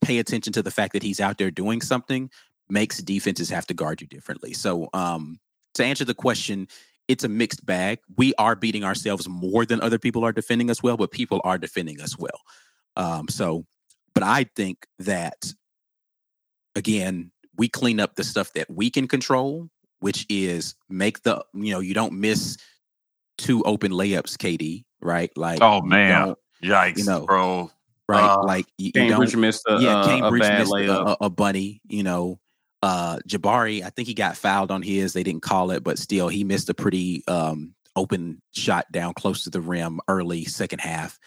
pay 0.01 0.17
attention 0.17 0.51
to 0.53 0.63
the 0.63 0.71
fact 0.71 0.93
that 0.93 1.03
he's 1.03 1.19
out 1.19 1.37
there 1.37 1.51
doing 1.51 1.81
something 1.81 2.29
makes 2.73 2.97
defenses 2.97 3.49
have 3.49 3.67
to 3.67 3.73
guard 3.73 4.01
you 4.01 4.07
differently. 4.07 4.53
So, 4.53 4.89
um, 4.93 5.39
to 5.75 5.85
answer 5.85 6.03
the 6.05 6.13
question, 6.15 6.67
it's 7.07 7.23
a 7.23 7.27
mixed 7.29 7.65
bag. 7.65 7.99
We 8.17 8.33
are 8.37 8.55
beating 8.55 8.83
ourselves 8.83 9.27
more 9.29 9.65
than 9.65 9.79
other 9.81 9.99
people 9.99 10.23
are 10.25 10.31
defending 10.33 10.69
us 10.71 10.81
well, 10.83 10.97
but 10.97 11.11
people 11.11 11.39
are 11.43 11.57
defending 11.57 12.01
us 12.01 12.17
well. 12.17 12.39
Um, 12.95 13.27
so, 13.27 13.65
but 14.13 14.23
I 14.23 14.45
think 14.55 14.85
that 14.99 15.53
again, 16.75 17.31
we 17.57 17.67
clean 17.69 17.99
up 17.99 18.15
the 18.15 18.23
stuff 18.23 18.53
that 18.53 18.69
we 18.69 18.89
can 18.89 19.07
control, 19.07 19.69
which 19.99 20.25
is 20.29 20.75
make 20.89 21.23
the 21.23 21.43
you 21.53 21.71
know 21.73 21.79
you 21.79 21.93
don't 21.93 22.13
miss 22.13 22.57
two 23.37 23.63
open 23.63 23.91
layups, 23.91 24.35
KD. 24.37 24.83
Right? 25.01 25.31
Like, 25.35 25.61
Oh, 25.61 25.81
man. 25.81 26.27
don't- 26.27 26.39
Yikes, 26.63 26.99
you 26.99 27.03
know, 27.03 27.25
bro. 27.25 27.69
right? 28.07 28.23
Uh, 28.37 28.43
like 28.43 28.65
you, 28.77 28.85
you 28.85 28.91
Cambridge 28.93 29.33
don't 29.33 29.41
missed 29.41 29.63
a, 29.67 29.79
yeah, 29.81 30.01
a- 30.01 30.05
Cambridge 30.05 30.43
a 30.43 30.47
bad 30.47 30.59
missed 30.59 30.71
layup. 30.71 31.17
a, 31.19 31.25
a 31.25 31.29
bunny. 31.29 31.81
You 31.89 32.03
know, 32.03 32.39
uh, 32.83 33.17
Jabari, 33.25 33.81
I 33.81 33.89
think 33.89 34.09
he 34.09 34.13
got 34.13 34.35
fouled 34.35 34.69
on 34.69 34.81
his. 34.81 35.13
They 35.13 35.23
didn't 35.23 35.41
call 35.41 35.71
it, 35.71 35.85
but 35.85 35.97
still, 35.97 36.27
he 36.27 36.43
missed 36.43 36.69
a 36.69 36.73
pretty 36.73 37.23
um, 37.29 37.73
open 37.95 38.41
shot 38.51 38.91
down 38.91 39.13
close 39.13 39.45
to 39.45 39.49
the 39.49 39.61
rim 39.61 40.01
early 40.09 40.43
second 40.43 40.79
half. 40.79 41.17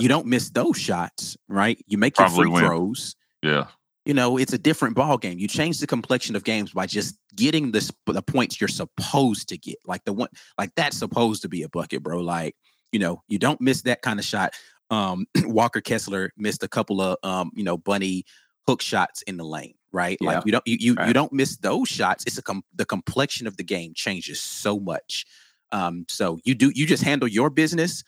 You 0.00 0.08
don't 0.08 0.26
miss 0.26 0.48
those 0.48 0.78
shots, 0.78 1.36
right? 1.48 1.78
You 1.86 1.98
make 1.98 2.18
your 2.18 2.30
free 2.30 2.48
win. 2.48 2.64
throws. 2.64 3.14
Yeah. 3.42 3.66
You 4.06 4.14
know, 4.14 4.38
it's 4.38 4.54
a 4.54 4.58
different 4.58 4.96
ball 4.96 5.18
game. 5.18 5.38
You 5.38 5.48
change 5.48 5.80
the 5.80 5.86
complexion 5.86 6.34
of 6.34 6.44
games 6.44 6.72
by 6.72 6.86
just 6.86 7.18
getting 7.36 7.72
the 7.72 7.82
sp- 7.84 8.08
the 8.08 8.22
points 8.22 8.58
you're 8.58 8.68
supposed 8.68 9.50
to 9.50 9.58
get. 9.58 9.76
Like 9.84 10.04
the 10.06 10.14
one, 10.14 10.28
like 10.56 10.74
that's 10.76 10.96
supposed 10.96 11.42
to 11.42 11.48
be 11.50 11.62
a 11.62 11.68
bucket, 11.68 12.02
bro. 12.02 12.20
Like 12.20 12.56
you 12.90 12.98
know, 12.98 13.22
you 13.28 13.38
don't 13.38 13.60
miss 13.60 13.82
that 13.82 14.00
kind 14.00 14.18
of 14.18 14.24
shot. 14.24 14.54
Um, 14.90 15.26
Walker 15.44 15.82
Kessler 15.82 16.32
missed 16.38 16.62
a 16.62 16.68
couple 16.68 17.02
of 17.02 17.18
um, 17.22 17.50
you 17.54 17.64
know, 17.64 17.76
bunny 17.76 18.24
hook 18.66 18.80
shots 18.80 19.20
in 19.22 19.36
the 19.36 19.44
lane, 19.44 19.74
right? 19.92 20.18
Yeah. 20.20 20.34
Like 20.34 20.46
you 20.46 20.52
don't 20.52 20.66
you 20.66 20.76
you, 20.80 20.96
you 21.06 21.12
don't 21.12 21.32
miss 21.32 21.56
those 21.58 21.88
shots. 21.88 22.24
It's 22.26 22.38
a 22.38 22.42
com- 22.42 22.64
the 22.74 22.84
complexion 22.84 23.46
of 23.46 23.56
the 23.56 23.64
game 23.64 23.92
changes 23.94 24.40
so 24.40 24.78
much. 24.78 25.24
Um, 25.70 26.04
so 26.08 26.38
you 26.44 26.54
do 26.54 26.70
you 26.74 26.86
just 26.86 27.02
handle 27.02 27.28
your 27.28 27.50
business, 27.50 28.04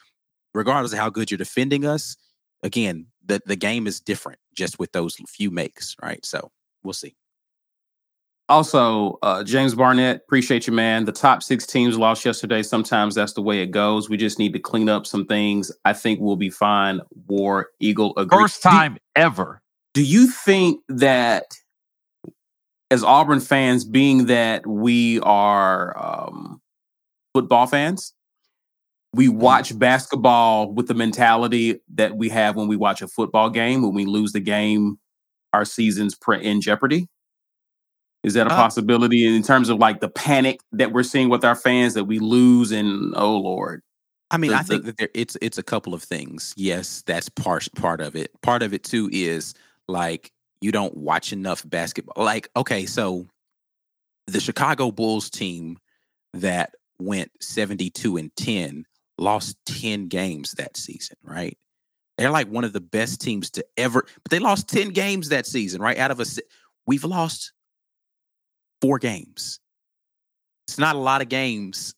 regardless 0.53 0.93
of 0.93 0.99
how 0.99 1.11
good 1.11 1.31
you're 1.31 1.39
defending 1.39 1.87
us. 1.87 2.17
Again, 2.63 3.07
the 3.25 3.41
the 3.47 3.57
game 3.57 3.87
is 3.87 4.01
different 4.01 4.39
just 4.55 4.79
with 4.79 4.93
those 4.93 5.17
few 5.29 5.51
makes, 5.51 5.97
right? 6.03 6.25
So 6.25 6.51
we'll 6.83 6.95
see. 6.95 7.17
Also, 8.49 9.19
uh, 9.23 9.43
James 9.43 9.75
Barnett, 9.75 10.17
appreciate 10.17 10.67
you, 10.67 10.73
man. 10.73 11.07
The 11.07 11.13
top 11.13 11.43
six 11.43 11.67
teams 11.67 11.97
lost 11.97 12.27
yesterday. 12.27 12.63
Sometimes 12.63 13.15
that's 13.15 13.33
the 13.33 13.41
way 13.41 13.63
it 13.63 13.71
goes. 13.71 14.11
We 14.11 14.19
just 14.19 14.39
need 14.39 14.53
to 14.53 14.59
clean 14.59 14.91
up 14.91 15.07
some 15.07 15.25
things. 15.25 15.73
I 15.87 15.95
think 15.95 16.21
we'll 16.21 16.37
be 16.37 16.51
fine. 16.51 17.01
War 17.27 17.69
Eagle 17.81 18.13
agree. 18.19 18.39
First 18.39 18.63
Do- 18.63 18.69
time 18.69 18.99
ever. 19.17 19.63
Do, 19.95 20.05
you 20.05 20.27
think 20.27 20.81
that, 20.89 21.45
as 22.91 23.03
Auburn 23.03 23.41
fans, 23.41 23.85
being 23.85 24.27
that 24.27 24.67
we 24.67 25.21
are 25.21 25.97
um, 25.99 26.61
football 27.35 27.67
fans, 27.67 28.13
we 29.13 29.29
watch 29.29 29.77
basketball 29.79 30.73
with 30.73 30.89
the 30.89 30.95
mentality 30.95 31.81
that 31.95 32.17
we 32.17 32.29
have 32.31 32.57
when 32.57 32.69
we 32.69 32.77
watch 32.77 33.01
a 33.03 33.09
football 33.09 33.49
game. 33.51 33.83
When 33.83 33.95
we 33.95 34.05
lose 34.07 34.33
the 34.33 34.41
game, 34.41 34.99
our 35.53 35.65
season's 35.65 36.15
pre- 36.15 36.45
in 36.45 36.61
jeopardy. 36.61 37.09
Is 38.25 38.35
that 38.35 38.47
a 38.47 38.53
Uh, 38.53 38.57
possibility 38.57 39.27
in 39.27 39.43
terms 39.43 39.69
of 39.69 39.79
like 39.79 40.01
the 40.01 40.09
panic 40.09 40.61
that 40.73 40.93
we're 40.93 41.03
seeing 41.03 41.29
with 41.29 41.45
our 41.45 41.55
fans 41.55 41.95
that 41.95 42.05
we 42.05 42.19
lose 42.19 42.73
and 42.73 43.13
oh 43.17 43.37
lord, 43.37 43.83
I 44.31 44.39
mean, 44.39 44.51
the- 44.51 44.57
I 44.57 44.63
think 44.63 44.85
that 44.87 44.97
there, 44.97 45.11
it's 45.15 45.37
it's 45.43 45.59
a 45.59 45.63
couple 45.63 45.93
of 45.95 46.03
things. 46.03 46.55
Yes, 46.57 47.03
that's 47.07 47.29
part 47.29 47.69
part 47.77 48.01
of 48.01 48.17
it. 48.17 48.31
Part 48.43 48.63
of 48.63 48.73
it 48.73 48.83
too 48.83 49.11
is 49.13 49.55
like 49.89 50.33
you 50.65 50.73
don't 50.73 50.97
watch 50.97 51.31
enough 51.31 51.63
basketball. 51.69 52.25
Like, 52.25 52.49
okay, 52.57 52.87
so 52.87 53.27
the 54.27 54.41
Chicago 54.41 54.91
Bulls 54.91 55.29
team 55.29 55.77
that 56.33 56.75
went 56.99 57.31
72 57.43 58.17
and 58.17 58.35
10 58.35 58.87
lost 59.19 59.59
10 59.67 60.09
games 60.09 60.53
that 60.53 60.79
season, 60.79 61.19
right? 61.23 61.59
They're 62.17 62.31
like 62.31 62.49
one 62.49 62.65
of 62.65 62.73
the 62.73 62.81
best 62.81 63.21
teams 63.21 63.51
to 63.51 63.67
ever, 63.77 64.07
but 64.23 64.31
they 64.31 64.39
lost 64.39 64.67
10 64.69 64.89
games 64.89 65.29
that 65.29 65.47
season, 65.47 65.83
right? 65.83 65.99
Out 65.99 66.11
of 66.11 66.19
a, 66.19 66.25
we've 66.87 67.05
lost 67.05 67.53
four 68.81 68.99
games. 68.99 69.61
It's 70.67 70.79
not 70.79 70.97
a 70.97 71.01
lot 71.01 71.21
of 71.21 71.29
games 71.29 71.95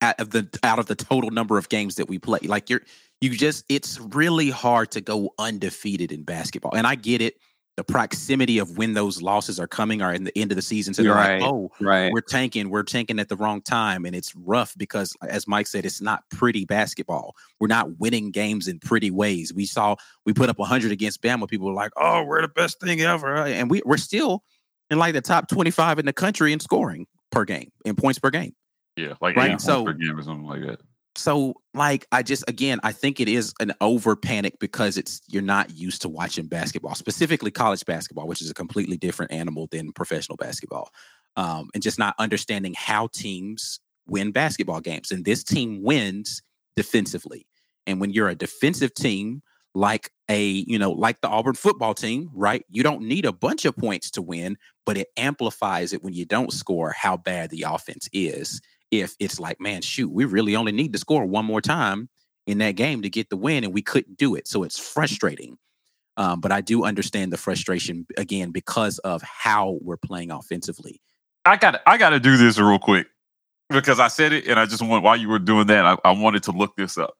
out 0.00 0.20
of 0.20 0.30
the 0.30 0.48
out 0.62 0.78
of 0.78 0.86
the 0.86 0.94
total 0.94 1.30
number 1.30 1.58
of 1.58 1.68
games 1.68 1.96
that 1.96 2.08
we 2.08 2.20
play. 2.20 2.38
Like 2.44 2.70
you're 2.70 2.82
you 3.20 3.30
just 3.30 3.64
it's 3.68 3.98
really 3.98 4.50
hard 4.50 4.92
to 4.92 5.00
go 5.00 5.34
undefeated 5.36 6.12
in 6.12 6.22
basketball. 6.22 6.76
And 6.76 6.86
I 6.86 6.94
get 6.94 7.20
it. 7.20 7.38
The 7.76 7.84
proximity 7.84 8.58
of 8.58 8.78
when 8.78 8.94
those 8.94 9.20
losses 9.20 9.58
are 9.58 9.66
coming 9.66 10.00
are 10.00 10.14
in 10.14 10.22
the 10.22 10.38
end 10.38 10.52
of 10.52 10.56
the 10.56 10.62
season. 10.62 10.94
So 10.94 11.02
they're 11.02 11.12
right. 11.12 11.40
like, 11.40 11.50
oh, 11.50 11.72
right? 11.80 12.12
we're 12.12 12.20
tanking, 12.20 12.70
we're 12.70 12.84
tanking 12.84 13.18
at 13.18 13.28
the 13.28 13.36
wrong 13.36 13.60
time. 13.62 14.04
And 14.04 14.14
it's 14.14 14.34
rough 14.36 14.74
because 14.76 15.16
as 15.28 15.48
Mike 15.48 15.66
said, 15.66 15.84
it's 15.84 16.00
not 16.00 16.22
pretty 16.30 16.64
basketball. 16.64 17.34
We're 17.58 17.66
not 17.66 17.98
winning 17.98 18.30
games 18.30 18.68
in 18.68 18.78
pretty 18.78 19.10
ways. 19.10 19.52
We 19.52 19.66
saw 19.66 19.96
we 20.24 20.32
put 20.32 20.48
up 20.48 20.58
100 20.58 20.92
against 20.92 21.20
Bama. 21.20 21.48
People 21.48 21.66
were 21.66 21.72
like, 21.72 21.90
oh, 21.96 22.22
we're 22.22 22.42
the 22.42 22.48
best 22.48 22.80
thing 22.80 23.00
ever. 23.00 23.38
Uh, 23.38 23.46
and 23.48 23.68
we, 23.68 23.82
we're 23.84 23.96
still 23.96 24.44
in 24.90 24.98
like 24.98 25.14
the 25.14 25.20
top 25.20 25.48
25 25.48 25.98
in 25.98 26.06
the 26.06 26.12
country 26.12 26.52
in 26.52 26.60
scoring 26.60 27.06
per 27.32 27.44
game, 27.44 27.72
in 27.84 27.96
points 27.96 28.20
per 28.20 28.30
game. 28.30 28.54
Yeah, 28.96 29.14
like 29.20 29.34
Right, 29.36 29.46
eight 29.46 29.50
points 29.50 29.64
so- 29.64 29.84
per 29.84 29.94
game 29.94 30.16
or 30.16 30.22
something 30.22 30.46
like 30.46 30.60
that. 30.62 30.80
So 31.16 31.54
like 31.74 32.06
i 32.12 32.22
just 32.22 32.44
again 32.48 32.80
i 32.82 32.92
think 32.92 33.20
it 33.20 33.28
is 33.28 33.54
an 33.60 33.72
over 33.80 34.16
panic 34.16 34.58
because 34.58 34.96
it's 34.96 35.20
you're 35.28 35.42
not 35.42 35.70
used 35.70 36.02
to 36.02 36.08
watching 36.08 36.46
basketball 36.46 36.94
specifically 36.94 37.50
college 37.50 37.84
basketball 37.84 38.26
which 38.26 38.42
is 38.42 38.50
a 38.50 38.54
completely 38.54 38.96
different 38.96 39.32
animal 39.32 39.68
than 39.70 39.92
professional 39.92 40.36
basketball 40.36 40.90
um, 41.36 41.68
and 41.74 41.82
just 41.82 41.98
not 41.98 42.14
understanding 42.18 42.74
how 42.76 43.08
teams 43.12 43.80
win 44.06 44.32
basketball 44.32 44.80
games 44.80 45.10
and 45.10 45.24
this 45.24 45.42
team 45.42 45.82
wins 45.82 46.42
defensively 46.76 47.46
and 47.86 48.00
when 48.00 48.10
you're 48.10 48.28
a 48.28 48.34
defensive 48.34 48.92
team 48.94 49.42
like 49.74 50.10
a 50.28 50.64
you 50.66 50.78
know 50.78 50.92
like 50.92 51.20
the 51.20 51.28
auburn 51.28 51.54
football 51.54 51.94
team 51.94 52.30
right 52.34 52.64
you 52.70 52.82
don't 52.82 53.02
need 53.02 53.24
a 53.24 53.32
bunch 53.32 53.64
of 53.64 53.76
points 53.76 54.10
to 54.10 54.22
win 54.22 54.56
but 54.86 54.96
it 54.96 55.08
amplifies 55.16 55.92
it 55.92 56.02
when 56.02 56.14
you 56.14 56.24
don't 56.24 56.52
score 56.52 56.94
how 56.96 57.16
bad 57.16 57.50
the 57.50 57.64
offense 57.66 58.08
is 58.12 58.60
if 59.00 59.14
it's 59.18 59.40
like, 59.40 59.60
man, 59.60 59.82
shoot, 59.82 60.10
we 60.10 60.24
really 60.24 60.56
only 60.56 60.72
need 60.72 60.92
to 60.92 60.98
score 60.98 61.24
one 61.24 61.44
more 61.44 61.60
time 61.60 62.08
in 62.46 62.58
that 62.58 62.72
game 62.72 63.02
to 63.02 63.10
get 63.10 63.30
the 63.30 63.36
win, 63.36 63.64
and 63.64 63.72
we 63.72 63.82
couldn't 63.82 64.16
do 64.18 64.34
it. 64.34 64.46
So 64.46 64.62
it's 64.62 64.78
frustrating. 64.78 65.56
Um, 66.16 66.40
but 66.40 66.52
I 66.52 66.60
do 66.60 66.84
understand 66.84 67.32
the 67.32 67.36
frustration 67.36 68.06
again 68.16 68.50
because 68.50 68.98
of 69.00 69.22
how 69.22 69.78
we're 69.80 69.96
playing 69.96 70.30
offensively. 70.30 71.00
I 71.44 71.56
got 71.56 71.80
I 71.86 71.98
got 71.98 72.10
to 72.10 72.20
do 72.20 72.36
this 72.36 72.58
real 72.58 72.78
quick 72.78 73.08
because 73.68 73.98
I 73.98 74.08
said 74.08 74.32
it 74.32 74.46
and 74.46 74.58
I 74.58 74.66
just 74.66 74.82
want 74.82 75.02
while 75.02 75.16
you 75.16 75.28
were 75.28 75.38
doing 75.38 75.66
that 75.66 75.84
I, 75.84 75.96
I 76.04 76.12
wanted 76.12 76.44
to 76.44 76.52
look 76.52 76.76
this 76.76 76.96
up. 76.96 77.14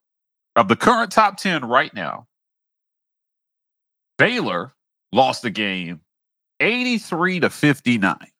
Of 0.56 0.68
the 0.68 0.76
current 0.76 1.10
top 1.10 1.36
ten 1.36 1.64
right 1.64 1.92
now, 1.92 2.28
Baylor 4.16 4.74
lost 5.12 5.42
the 5.42 5.50
game 5.50 6.00
eighty 6.60 6.98
three 6.98 7.40
to 7.40 7.50
fifty 7.50 7.98
nine 7.98 8.30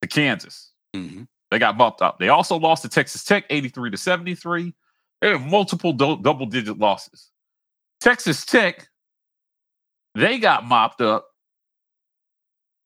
to 0.00 0.08
Kansas. 0.08 0.72
Mhm. 0.96 1.26
They 1.52 1.58
got 1.58 1.76
bumped 1.76 2.00
up. 2.00 2.18
They 2.18 2.30
also 2.30 2.56
lost 2.56 2.80
to 2.80 2.88
Texas 2.88 3.24
Tech 3.24 3.44
83 3.50 3.90
to 3.90 3.98
73. 3.98 4.72
They 5.20 5.28
have 5.28 5.42
multiple 5.46 5.92
do- 5.92 6.16
double 6.16 6.46
digit 6.46 6.78
losses. 6.78 7.30
Texas 8.00 8.46
Tech, 8.46 8.88
they 10.14 10.38
got 10.38 10.64
mopped 10.64 11.02
up 11.02 11.26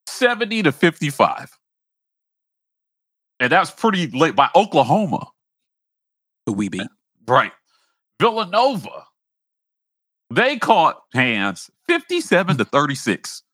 70 0.08 0.64
to 0.64 0.72
55. 0.72 1.56
And 3.38 3.52
that's 3.52 3.70
pretty 3.70 4.08
late 4.08 4.34
by 4.34 4.48
Oklahoma. 4.56 5.28
Who 6.46 6.52
we 6.54 6.68
beat? 6.68 6.80
Uh, 6.80 6.88
right. 7.28 7.52
Villanova, 8.20 9.04
they 10.30 10.58
caught 10.58 11.02
hands 11.14 11.70
57 11.86 12.58
to 12.58 12.64
36. 12.64 13.44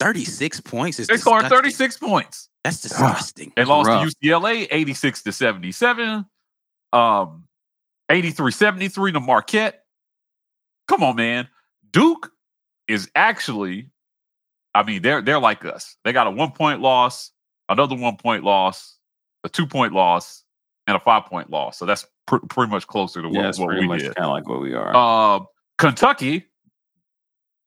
36 0.00 0.60
points 0.62 0.98
is 0.98 1.06
They 1.06 1.16
scored 1.16 1.46
36 1.46 1.96
points. 1.98 2.48
That's 2.64 2.80
disgusting. 2.80 3.52
They 3.56 3.64
lost 3.64 3.88
Rough. 3.88 4.08
to 4.08 4.14
UCLA 4.28 4.68
86 4.70 5.22
to 5.24 5.32
77. 5.32 6.24
Um 6.92 7.44
83 8.10 8.52
73 8.52 9.12
to 9.12 9.20
Marquette. 9.20 9.84
Come 10.88 11.02
on, 11.02 11.16
man. 11.16 11.48
Duke 11.92 12.30
is 12.88 13.10
actually, 13.14 13.88
I 14.74 14.82
mean, 14.82 15.02
they're 15.02 15.22
they're 15.22 15.38
like 15.38 15.64
us. 15.64 15.96
They 16.04 16.12
got 16.12 16.26
a 16.26 16.30
one 16.30 16.52
point 16.52 16.80
loss, 16.80 17.30
another 17.68 17.94
one 17.96 18.16
point 18.16 18.44
loss, 18.44 18.98
a 19.44 19.48
two 19.48 19.66
point 19.66 19.92
loss, 19.94 20.44
and 20.86 20.96
a 20.96 21.00
five 21.00 21.24
point 21.26 21.48
loss. 21.50 21.78
So 21.78 21.86
that's 21.86 22.06
pr- 22.26 22.36
pretty 22.50 22.70
much 22.70 22.86
closer 22.86 23.22
to 23.22 23.28
what, 23.28 23.34
Yeah, 23.36 23.46
what 23.56 23.66
pretty 23.66 23.80
we 23.82 23.88
much 23.88 24.00
did. 24.00 24.14
kind 24.14 24.26
of 24.26 24.32
like 24.32 24.46
what 24.48 24.60
we 24.60 24.74
are. 24.74 24.94
Uh, 24.94 25.40
Kentucky 25.78 26.44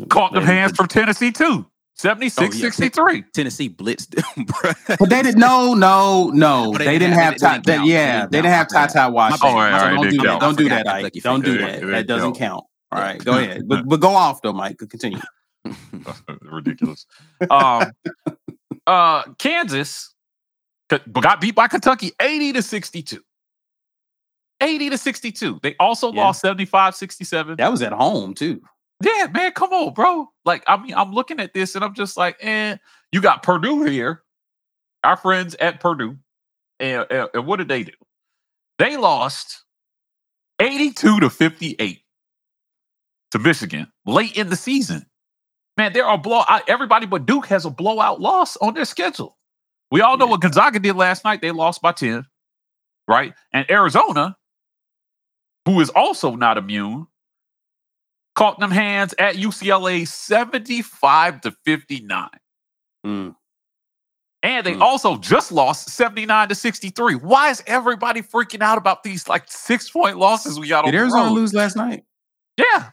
caught 0.09 0.33
them 0.33 0.45
They- 0.45 0.53
hands 0.53 0.75
from 0.75 0.87
Tennessee 0.87 1.31
too. 1.31 1.65
76 1.97 2.55
Oh, 2.55 2.57
yeah. 2.57 2.69
63. 2.71 3.23
Tennessee 3.33 3.69
blitzed 3.69 4.09
them, 4.15 4.45
bro. 4.61 4.71
But 4.99 5.09
they 5.09 5.21
didn't. 5.21 5.39
No, 5.39 5.73
no, 5.73 6.29
no. 6.33 6.71
But 6.73 6.79
they, 6.79 6.99
didn't 6.99 7.13
have, 7.17 7.35
it 7.35 7.39
time. 7.39 7.61
didn't 7.61 7.85
yeah, 7.85 8.25
they 8.25 8.41
didn't 8.41 8.43
didn't 8.43 8.45
have 8.51 8.67
count. 8.67 8.91
TyTy 8.91 9.11
Washington. 9.13 9.47
bad. 9.47 9.53
All 9.53 9.55
right, 9.59 9.73
all 9.73 9.79
right, 9.79 9.95
don't 9.95 10.05
it 10.07 10.09
do 10.09 10.17
didn't 10.17 10.23
that. 10.25 10.29
count. 10.31 10.41
Don't 10.41 10.57
do 10.57 10.69
that, 10.69 10.87
Ike. 10.87 11.13
Don't 11.23 11.45
do 11.45 11.57
that. 11.59 11.81
That 11.81 12.07
doesn't 12.07 12.33
count. 12.33 12.37
count. 12.37 12.63
All 12.91 12.99
Yeah. 12.99 13.05
right, 13.05 13.23
go 13.23 13.33
ahead. 13.39 13.61
But, 13.67 13.87
but 13.87 13.99
go 14.01 14.09
off 14.09 14.41
though, 14.41 14.53
Mike. 14.53 14.77
Continue. 14.77 15.19
ridiculous. 16.41 17.05
Um, 17.49 17.91
uh, 18.85 19.23
Kansas 19.39 20.13
got 20.89 21.41
beat 21.41 21.55
by 21.55 21.67
Kentucky 21.67 22.11
80 22.21 22.53
to 22.53 22.61
62. 22.61 23.21
80 24.61 24.89
to 24.91 24.97
62. 24.97 25.59
They 25.63 25.75
also 25.79 26.11
Yeah. 26.13 26.21
lost 26.23 26.41
75 26.41 26.95
67. 26.95 27.55
That 27.57 27.71
was 27.71 27.81
at 27.81 27.91
home 27.93 28.33
too. 28.33 28.61
Yeah, 29.03 29.27
man, 29.31 29.51
come 29.51 29.71
on, 29.73 29.93
bro. 29.93 30.29
Like, 30.45 30.63
I 30.67 30.77
mean, 30.77 30.93
I'm 30.95 31.11
looking 31.13 31.39
at 31.39 31.53
this 31.53 31.75
and 31.75 31.83
I'm 31.83 31.93
just 31.93 32.17
like, 32.17 32.37
eh, 32.41 32.77
you 33.11 33.21
got 33.21 33.43
Purdue 33.43 33.83
here, 33.83 34.23
our 35.03 35.17
friends 35.17 35.55
at 35.59 35.79
Purdue. 35.79 36.17
And, 36.79 37.05
and, 37.09 37.29
and 37.33 37.45
what 37.47 37.57
did 37.57 37.67
they 37.67 37.83
do? 37.83 37.91
They 38.79 38.97
lost 38.97 39.63
82 40.59 41.21
to 41.21 41.29
58 41.29 42.01
to 43.31 43.39
Michigan 43.39 43.91
late 44.05 44.37
in 44.37 44.49
the 44.49 44.55
season. 44.55 45.05
Man, 45.77 45.93
there 45.93 46.05
are 46.05 46.17
blow. 46.17 46.43
Everybody 46.67 47.05
but 47.05 47.25
Duke 47.25 47.47
has 47.47 47.65
a 47.65 47.69
blowout 47.69 48.21
loss 48.21 48.57
on 48.57 48.73
their 48.75 48.85
schedule. 48.85 49.37
We 49.91 50.01
all 50.01 50.17
know 50.17 50.25
Yeah. 50.25 50.31
what 50.31 50.41
Gonzaga 50.41 50.79
did 50.79 50.95
last 50.95 51.23
night. 51.25 51.41
They 51.41 51.51
lost 51.51 51.81
by 51.81 51.93
10, 51.93 52.25
right? 53.07 53.33
And 53.53 53.69
Arizona, 53.71 54.37
who 55.65 55.79
is 55.81 55.89
also 55.89 56.35
not 56.35 56.57
immune, 56.57 57.07
caught 58.35 58.59
them 58.59 58.71
hands 58.71 59.13
at 59.17 59.35
UCLA 59.35 60.07
75 60.07 61.41
to 61.41 61.51
59. 61.65 62.29
Mm. 63.05 63.35
And 64.43 64.65
they 64.65 64.73
Hmm. 64.73 64.81
also 64.83 65.17
just 65.17 65.51
lost 65.51 65.89
79 65.89 66.49
to 66.49 66.55
63. 66.55 67.15
Why 67.15 67.49
is 67.49 67.63
everybody 67.65 68.21
freaking 68.21 68.61
out 68.61 68.77
about 68.77 69.03
these 69.03 69.27
like 69.27 69.45
six 69.47 69.89
point 69.89 70.17
losses 70.17 70.59
we 70.59 70.67
got 70.67 70.85
on 70.85 70.91
Did 70.91 70.99
Arizona 70.99 71.31
lose 71.31 71.53
last 71.53 71.75
night? 71.75 72.03
Yeah. 72.57 72.89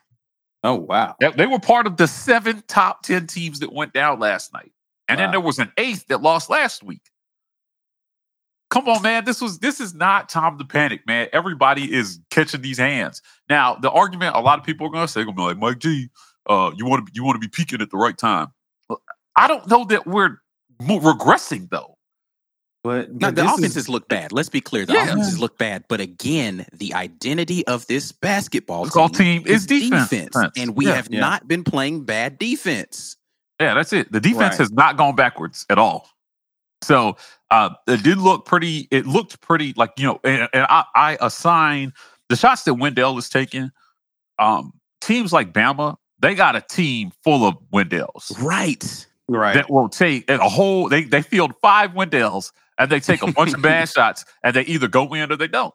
Oh 0.64 0.76
wow. 0.76 1.14
They, 1.20 1.30
they 1.32 1.46
were 1.46 1.58
part 1.58 1.86
of 1.86 1.96
the 1.98 2.06
seven 2.06 2.62
top 2.68 3.02
10 3.02 3.26
teams 3.26 3.58
that 3.60 3.72
went 3.72 3.92
down 3.92 4.18
last 4.20 4.52
night. 4.54 4.72
And 5.08 5.20
then 5.20 5.30
there 5.30 5.40
was 5.40 5.58
an 5.58 5.70
eighth 5.76 6.06
that 6.06 6.22
lost 6.22 6.48
last 6.48 6.82
week. 6.82 7.02
Come 8.72 8.88
on, 8.88 9.02
man. 9.02 9.26
This 9.26 9.42
was 9.42 9.58
this 9.58 9.80
is 9.80 9.92
not 9.92 10.30
time 10.30 10.56
to 10.58 10.64
panic, 10.64 11.06
man. 11.06 11.28
Everybody 11.34 11.92
is 11.92 12.18
catching 12.30 12.62
these 12.62 12.78
hands. 12.78 13.20
Now, 13.50 13.74
the 13.74 13.90
argument 13.90 14.34
a 14.34 14.40
lot 14.40 14.58
of 14.58 14.64
people 14.64 14.86
are 14.86 14.90
gonna 14.90 15.06
say, 15.06 15.20
they're 15.20 15.26
gonna 15.26 15.36
be 15.36 15.42
like, 15.42 15.58
Mike 15.58 15.78
G, 15.78 16.08
uh, 16.48 16.70
you 16.74 16.86
want 16.86 17.06
to 17.06 17.12
you 17.14 17.22
want 17.22 17.36
to 17.36 17.38
be 17.38 17.48
peaking 17.48 17.82
at 17.82 17.90
the 17.90 17.98
right 17.98 18.16
time. 18.16 18.48
I 19.36 19.46
don't 19.46 19.68
know 19.68 19.84
that 19.84 20.06
we're 20.06 20.38
regressing 20.80 21.68
though. 21.68 21.98
But, 22.82 23.12
Now, 23.12 23.30
the 23.30 23.44
offenses 23.44 23.76
is- 23.76 23.88
look 23.88 24.08
bad. 24.08 24.32
Let's 24.32 24.48
be 24.48 24.60
clear. 24.60 24.84
The 24.86 24.94
Yeah. 24.94 25.04
offenses 25.04 25.38
look 25.38 25.56
bad. 25.58 25.84
But 25.86 26.00
again, 26.00 26.66
the 26.72 26.94
identity 26.94 27.64
of 27.68 27.86
this 27.86 28.10
basketball 28.10 28.84
Basketball 28.84 29.08
team, 29.10 29.44
team 29.44 29.54
is 29.54 29.66
defense. 29.66 30.34
And 30.56 30.74
we 30.74 30.86
Yeah. 30.86 30.94
have 30.94 31.08
Yeah. 31.08 31.20
not 31.20 31.46
been 31.46 31.62
playing 31.62 32.04
bad 32.06 32.38
defense. 32.38 33.16
Yeah, 33.60 33.74
that's 33.74 33.92
it. 33.92 34.10
The 34.10 34.18
defense 34.18 34.54
Right. 34.54 34.58
has 34.58 34.72
not 34.72 34.96
gone 34.96 35.14
backwards 35.14 35.64
at 35.70 35.78
all. 35.78 36.08
So 36.82 37.16
uh, 37.52 37.70
it 37.86 38.02
did 38.02 38.18
look 38.18 38.46
pretty. 38.46 38.88
It 38.90 39.06
looked 39.06 39.40
pretty 39.40 39.74
like 39.76 39.92
you 39.98 40.06
know, 40.06 40.20
and, 40.24 40.48
and 40.52 40.66
I, 40.68 40.84
I 40.96 41.18
assign 41.20 41.92
the 42.28 42.36
shots 42.36 42.62
that 42.64 42.74
Wendell 42.74 43.18
is 43.18 43.28
taking. 43.28 43.70
Um, 44.38 44.72
teams 45.00 45.32
like 45.32 45.52
Bama, 45.52 45.96
they 46.18 46.34
got 46.34 46.56
a 46.56 46.60
team 46.62 47.12
full 47.22 47.44
of 47.46 47.56
Wendells 47.72 48.32
Right. 48.42 49.06
right. 49.28 49.54
that 49.54 49.70
will 49.70 49.88
take 49.88 50.28
a 50.30 50.38
whole. 50.48 50.88
They 50.88 51.04
they 51.04 51.22
field 51.22 51.52
five 51.60 51.90
Wendells 51.92 52.52
and 52.78 52.90
they 52.90 53.00
take 53.00 53.22
a 53.22 53.30
bunch 53.30 53.52
of 53.54 53.62
bad 53.70 53.88
shots 53.88 54.24
and 54.42 54.56
they 54.56 54.62
either 54.62 54.88
go 54.88 55.12
in 55.14 55.30
or 55.30 55.36
they 55.36 55.48
don't. 55.48 55.74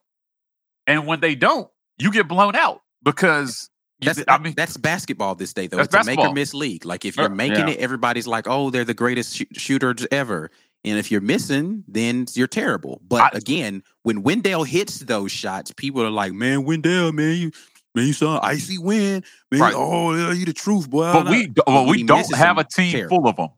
And 0.88 1.06
when 1.06 1.20
they 1.20 1.36
don't, 1.36 1.70
you 2.00 2.12
get 2.12 2.28
blown 2.28 2.56
out 2.56 2.82
because 3.04 3.70
That's 4.02 4.24
I 4.28 4.38
mean 4.40 4.54
that's 4.58 4.78
basketball 4.78 5.36
this 5.36 5.54
day 5.54 5.68
though. 5.68 5.78
That's 5.78 5.94
It's 5.94 6.08
a 6.08 6.10
make 6.10 6.20
or 6.20 6.34
miss 6.34 6.54
league. 6.54 6.86
Like 6.86 7.06
if 7.06 7.18
you're 7.18 7.30
making 7.30 7.68
Yeah. 7.68 7.74
it, 7.76 7.80
everybody's 7.80 8.26
like, 8.28 8.48
"Oh, 8.48 8.70
they're 8.70 8.86
the 8.86 8.94
greatest 8.94 9.36
shoo- 9.36 9.46
shooters 9.54 10.08
ever." 10.12 10.50
And 10.84 10.98
if 10.98 11.12
you're 11.12 11.22
missing, 11.22 11.84
then 11.88 12.28
you're 12.34 12.48
terrible. 12.48 13.02
But 13.08 13.34
I- 13.34 13.38
again, 13.38 13.84
when 14.04 14.24
Wendell 14.24 14.63
hits 14.63 15.00
those 15.00 15.32
shots, 15.32 15.72
people 15.76 16.02
are 16.04 16.10
like, 16.10 16.34
"Man, 16.34 16.63
Wendell, 16.63 17.12
man, 17.12 17.36
you 17.38 17.52
man, 17.96 18.08
you 18.08 18.13
saw 18.13 18.40
icy 18.44 18.78
win, 18.78 19.24
man. 19.52 19.62
Right. 19.62 19.74
Oh, 19.76 20.32
you 20.32 20.46
the 20.46 20.54
truth, 20.54 20.90
boy." 20.90 21.12
but 21.12 21.30
we 21.30 21.52
well, 21.66 21.88
we 21.88 22.04
don't 22.04 22.34
have 22.36 22.58
a 22.58 22.63
team 22.63 22.92
terrible. 22.92 23.18
full 23.18 23.28
of 23.28 23.36
them. 23.36 23.50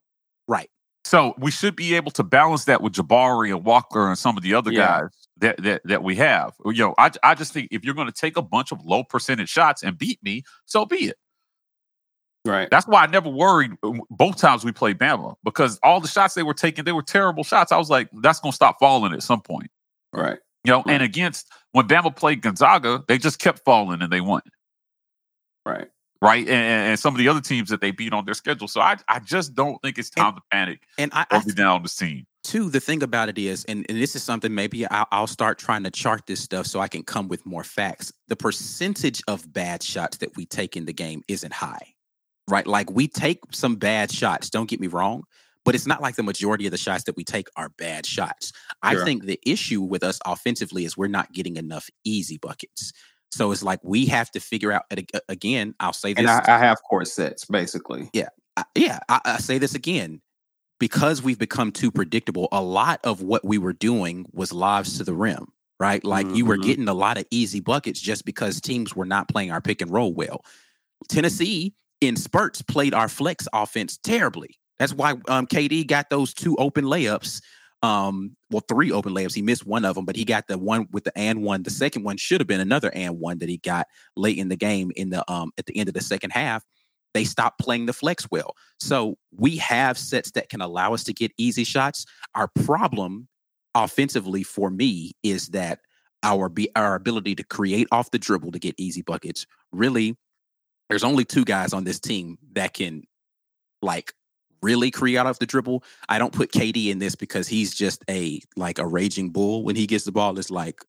Right. 0.48 0.70
So 1.04 1.34
we 1.38 1.52
should 1.52 1.76
be 1.76 1.96
able 1.96 2.12
to 2.12 2.24
balance 2.24 2.66
that 2.66 2.82
with 2.82 2.94
Jabari 2.94 3.50
and 3.56 3.64
Walker 3.64 4.08
and 4.08 4.18
some 4.18 4.36
of 4.38 4.44
the 4.44 4.54
other 4.54 4.72
Yeah. 4.72 4.88
guys 5.02 5.10
that, 5.38 5.64
that 5.64 5.82
that 5.86 6.04
we 6.04 6.16
have. 6.16 6.54
You 6.66 6.74
know, 6.74 6.96
I 6.98 7.12
I 7.24 7.36
just 7.36 7.54
think 7.54 7.68
if 7.72 7.84
you're 7.86 7.94
going 7.96 8.08
to 8.08 8.14
take 8.14 8.38
a 8.38 8.42
bunch 8.42 8.72
of 8.72 8.84
low 8.84 9.04
percentage 9.04 9.50
shots 9.50 9.84
and 9.84 9.98
beat 9.98 10.20
me, 10.24 10.44
so 10.66 10.86
be 10.86 11.06
it. 11.10 11.18
Right. 12.50 12.70
That's 12.70 12.88
why 12.88 13.04
I 13.04 13.08
never 13.08 13.30
worried 13.30 13.72
uh, 13.84 13.92
both 14.10 14.38
times 14.38 14.64
we 14.66 14.72
played 14.72 14.98
Bama 14.98 15.36
because 15.44 15.80
all 15.84 16.00
the 16.02 16.08
shots 16.08 16.34
they 16.34 16.44
were 16.44 16.54
taking, 16.54 16.84
they 16.86 16.92
were 16.92 17.02
terrible 17.04 17.44
shots. 17.44 17.72
I 17.72 17.78
was 17.78 17.90
like, 17.90 18.10
that's 18.22 18.40
going 18.40 18.52
to 18.52 18.56
stop 18.56 18.78
falling 18.80 19.14
at 19.14 19.24
some 19.24 19.42
point. 19.42 19.70
Right. 20.14 20.40
You 20.66 20.72
know, 20.74 20.78
Right. 20.86 20.94
and 20.96 21.04
against 21.04 21.48
when 21.72 21.88
Bama 21.88 22.16
played 22.16 22.42
Gonzaga, 22.42 23.04
they 23.08 23.18
just 23.18 23.40
kept 23.40 23.64
falling 23.64 24.02
and 24.02 24.12
they 24.12 24.22
won. 24.22 24.42
Right. 25.66 25.88
Right. 26.22 26.42
And, 26.42 26.50
and- 26.50 26.90
and 26.90 27.00
some 27.00 27.14
of 27.14 27.18
the 27.20 27.28
other 27.30 27.40
teams 27.42 27.70
that 27.70 27.80
they 27.82 27.92
beat 27.92 28.12
on 28.14 28.26
their 28.26 28.34
schedule. 28.34 28.68
So 28.68 28.82
I, 28.82 28.98
I 29.08 29.20
just 29.20 29.54
don't 29.56 29.82
think 29.82 29.98
it's 29.98 30.10
time 30.10 30.36
to 30.36 30.42
panic 30.52 30.82
and 30.98 31.12
I, 31.14 31.22
or 31.32 31.38
I 31.38 31.44
be 31.44 31.54
down 31.54 31.76
on 31.78 31.84
this 31.84 31.96
team. 31.96 32.26
too 32.44 32.70
the 32.70 32.80
thing 32.82 33.04
about 33.04 33.30
it 33.30 33.38
is 33.38 33.64
and, 33.66 33.86
and 33.88 33.98
this 34.02 34.16
is 34.16 34.24
something 34.24 34.54
maybe 34.54 34.86
I'll, 34.88 35.08
I'll 35.12 35.28
start 35.28 35.60
trying 35.60 35.84
to 35.84 35.92
chart 35.92 36.26
this 36.26 36.40
stuff 36.42 36.66
so 36.66 36.80
i 36.80 36.88
can 36.88 37.04
come 37.04 37.28
with 37.28 37.46
more 37.46 37.64
facts 37.66 38.12
the 38.28 38.36
percentage 38.36 39.22
of 39.28 39.52
bad 39.54 39.84
shots 39.84 40.18
that 40.18 40.36
we 40.38 40.46
take 40.46 40.76
in 40.78 40.86
the 40.86 40.94
game 40.94 41.22
isn't 41.28 41.54
high 41.54 41.94
right 42.50 42.68
like 42.68 42.90
we 42.92 43.08
take 43.08 43.40
some 43.52 43.76
bad 43.76 44.12
shots 44.12 44.50
don't 44.50 44.70
get 44.70 44.80
me 44.80 44.88
wrong 44.88 45.24
but 45.66 45.76
it's 45.76 45.86
not 45.86 46.02
like 46.02 46.16
the 46.16 46.24
majority 46.24 46.66
of 46.66 46.72
the 46.72 46.78
shots 46.78 47.04
that 47.04 47.16
we 47.16 47.24
take 47.24 47.48
are 47.56 47.70
bad 47.78 48.06
shots 48.06 48.52
i 48.82 48.94
Sure. 48.94 49.06
think 49.06 49.26
the 49.26 49.40
issue 49.46 49.82
with 49.82 50.04
us 50.04 50.20
offensively 50.26 50.86
is 50.86 50.98
we're 50.98 51.08
not 51.08 51.32
getting 51.32 51.58
enough 51.58 51.90
easy 52.04 52.38
buckets 52.38 52.92
so 53.32 53.52
it's 53.52 53.64
like 53.64 53.80
we 53.84 54.06
have 54.08 54.32
to 54.32 54.40
figure 54.40 54.72
out 54.72 54.84
again 55.30 55.76
i'll 55.80 55.94
say 55.94 56.14
this 56.14 56.20
And 56.22 56.30
I, 56.30 56.56
I 56.56 56.58
have 56.60 56.78
corsets 56.84 57.42
sets 57.42 57.46
basically. 57.46 58.10
I- 58.58 58.66
yeah, 58.76 59.00
I, 59.08 59.22
I 59.24 59.38
say 59.38 59.58
this 59.58 59.74
again. 59.74 60.22
Because 60.80 61.22
we've 61.22 61.40
become 61.40 61.72
too 61.74 61.92
predictable, 61.92 62.48
a 62.54 62.62
lot 62.62 63.02
of 63.04 63.22
what 63.22 63.44
we 63.44 63.58
were 63.58 63.74
doing 63.74 64.26
was 64.32 64.54
lives 64.54 64.98
to 64.98 65.04
the 65.04 65.14
rim, 65.14 65.48
right? 65.78 66.02
Like 66.06 66.34
you 66.34 66.46
were 66.46 66.58
Mhm. 66.58 66.64
getting 66.64 66.88
a 66.88 66.94
lot 66.94 67.18
of 67.18 67.26
easy 67.32 67.60
buckets 67.60 68.00
just 68.00 68.24
because 68.24 68.62
teams 68.62 68.96
were 68.96 69.06
not 69.06 69.28
playing 69.28 69.52
our 69.52 69.60
pick 69.60 69.82
and 69.82 69.92
roll 69.92 70.14
well. 70.14 70.42
Tennessee 71.10 71.74
in 72.02 72.16
spurts 72.16 72.62
played 72.62 72.94
our 72.94 73.10
flex 73.10 73.48
offense 73.54 73.98
terribly. 73.98 74.56
That's 74.78 74.94
why 74.94 75.12
um, 75.28 75.46
KD 75.48 75.88
got 75.88 76.10
those 76.10 76.34
two 76.34 76.56
open 76.58 76.86
layups. 76.86 77.42
Um, 77.82 78.36
well, 78.50 78.64
three 78.68 78.92
open 78.92 79.14
layups. 79.14 79.34
He 79.34 79.42
missed 79.42 79.66
one 79.66 79.86
of 79.86 79.96
them, 79.96 80.06
but 80.06 80.16
he 80.16 80.26
got 80.26 80.48
the 80.48 80.58
one 80.58 80.88
with 80.92 81.06
the 81.06 81.18
and 81.18 81.44
one. 81.44 81.64
The 81.64 81.70
second 81.70 82.04
one 82.04 82.18
should 82.18 82.42
have 82.42 82.48
been 82.48 82.60
another 82.60 82.92
and 82.94 83.20
one 83.20 83.40
that 83.40 83.50
he 83.50 83.58
got 83.58 83.88
late 84.16 84.38
in 84.38 84.50
the 84.50 84.56
game 84.56 84.92
in 84.96 85.10
the 85.10 85.30
um 85.32 85.52
at 85.58 85.66
the 85.66 85.78
end 85.78 85.88
of 85.88 85.94
the 85.94 86.02
second 86.02 86.32
half 86.32 86.64
they 87.14 87.24
stopped 87.24 87.60
playing 87.60 87.86
the 87.86 87.94
flex 87.94 88.28
well. 88.30 88.56
So 88.80 89.18
we 89.36 89.58
have 89.58 89.98
sets 89.98 90.32
that 90.32 90.50
can 90.50 90.62
allow 90.62 90.94
us 90.94 91.04
to 91.06 91.14
get 91.14 91.32
easy 91.38 91.64
shots. 91.64 92.06
Our 92.36 92.50
problem 92.64 93.28
offensively 93.76 94.44
for 94.44 94.70
me 94.70 95.14
is 95.24 95.48
that 95.50 95.80
our 96.24 96.50
be 96.50 96.70
our 96.76 96.96
ability 96.96 97.36
to 97.36 97.44
create 97.44 97.88
off 97.92 98.12
the 98.12 98.20
dribble 98.20 98.52
to 98.52 98.60
get 98.60 98.76
easy 98.78 99.02
buckets 99.02 99.46
really 99.72 100.18
there's 100.90 101.04
only 101.04 101.26
two 101.26 101.46
guys 101.46 101.74
on 101.74 101.84
this 101.84 102.00
team 102.00 102.38
that 102.54 102.74
can 102.74 103.04
like 103.82 104.14
really 104.62 104.92
create 104.92 105.18
off 105.18 105.40
the 105.40 105.46
dribble. 105.46 105.84
I 106.10 106.20
don't 106.20 106.34
put 106.34 106.52
KD 106.52 106.88
in 106.88 107.00
this 107.00 107.16
because 107.16 107.48
he's 107.48 107.74
just 107.74 108.04
a 108.10 108.42
like 108.58 108.80
a 108.80 108.86
raging 108.88 109.30
bull 109.30 109.64
when 109.64 109.76
he 109.76 109.88
gets 109.88 110.04
the 110.04 110.12
ball. 110.12 110.38
It's 110.38 110.50
like 110.50 110.82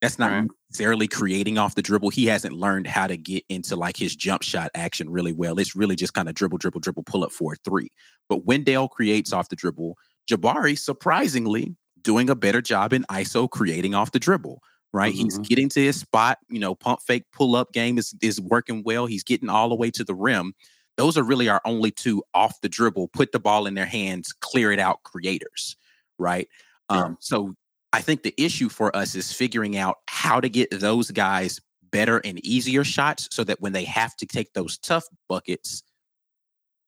that's 0.00 0.18
not 0.18 0.30
Right. 0.30 0.48
necessarily 0.70 1.08
creating 1.08 1.58
off 1.58 1.74
the 1.74 1.82
dribble. 1.82 2.10
He 2.10 2.26
hasn't 2.26 2.54
learned 2.54 2.86
how 2.86 3.08
to 3.08 3.16
get 3.16 3.44
into 3.48 3.74
like 3.74 3.96
his 3.96 4.14
jump 4.14 4.42
shot 4.42 4.70
action 4.74 5.10
really 5.10 5.32
well. 5.32 5.58
It's 5.58 5.74
really 5.74 5.96
just 5.96 6.14
kind 6.14 6.28
of 6.28 6.34
dribble, 6.36 6.58
dribble, 6.58 6.80
dribble, 6.80 7.02
pull 7.04 7.24
up 7.24 7.32
for 7.32 7.54
a 7.54 7.56
three. 7.56 7.90
But 8.28 8.44
Wendell 8.46 8.88
creates 8.88 9.32
off 9.32 9.48
the 9.48 9.56
dribble. 9.56 9.96
Jabari, 10.30 10.78
surprisingly, 10.78 11.74
doing 12.00 12.30
a 12.30 12.36
better 12.36 12.62
job 12.62 12.92
in 12.92 13.04
ISO 13.10 13.50
creating 13.50 13.94
off 13.94 14.12
the 14.12 14.20
dribble. 14.20 14.60
Right, 14.92 15.14
he's 15.14 15.38
Mhm. 15.38 15.46
getting 15.46 15.68
to 15.70 15.80
his 15.82 16.00
spot. 16.00 16.38
You 16.48 16.58
know, 16.60 16.74
pump 16.74 17.00
fake 17.06 17.24
pull 17.32 17.56
up 17.56 17.72
game 17.72 17.98
is 17.98 18.14
is 18.22 18.40
working 18.40 18.82
well. 18.84 19.06
He's 19.06 19.22
getting 19.24 19.48
all 19.50 19.68
the 19.68 19.74
way 19.74 19.90
to 19.92 20.02
the 20.04 20.14
rim. 20.14 20.54
Those 20.96 21.16
are 21.16 21.22
really 21.22 21.48
our 21.48 21.60
only 21.64 21.90
two 21.90 22.22
off 22.34 22.60
the 22.62 22.68
dribble, 22.68 23.08
put 23.08 23.32
the 23.32 23.38
ball 23.38 23.66
in 23.66 23.74
their 23.74 23.86
hands, 23.86 24.32
clear 24.40 24.72
it 24.72 24.78
out 24.80 25.02
creators. 25.04 25.76
Right. 26.18 26.48
Sure. 26.90 27.04
Um, 27.06 27.16
so 27.20 27.54
I 27.92 28.00
think 28.00 28.22
the 28.22 28.34
issue 28.36 28.68
for 28.68 28.94
us 28.96 29.14
is 29.14 29.32
figuring 29.32 29.76
out 29.76 29.96
how 30.08 30.40
to 30.40 30.48
get 30.48 30.70
those 30.70 31.10
guys 31.10 31.60
better 31.90 32.18
and 32.24 32.44
easier 32.44 32.84
shots 32.84 33.28
so 33.30 33.44
that 33.44 33.60
when 33.60 33.72
they 33.72 33.84
have 33.84 34.16
to 34.16 34.26
take 34.26 34.52
those 34.54 34.78
tough 34.78 35.04
buckets, 35.28 35.82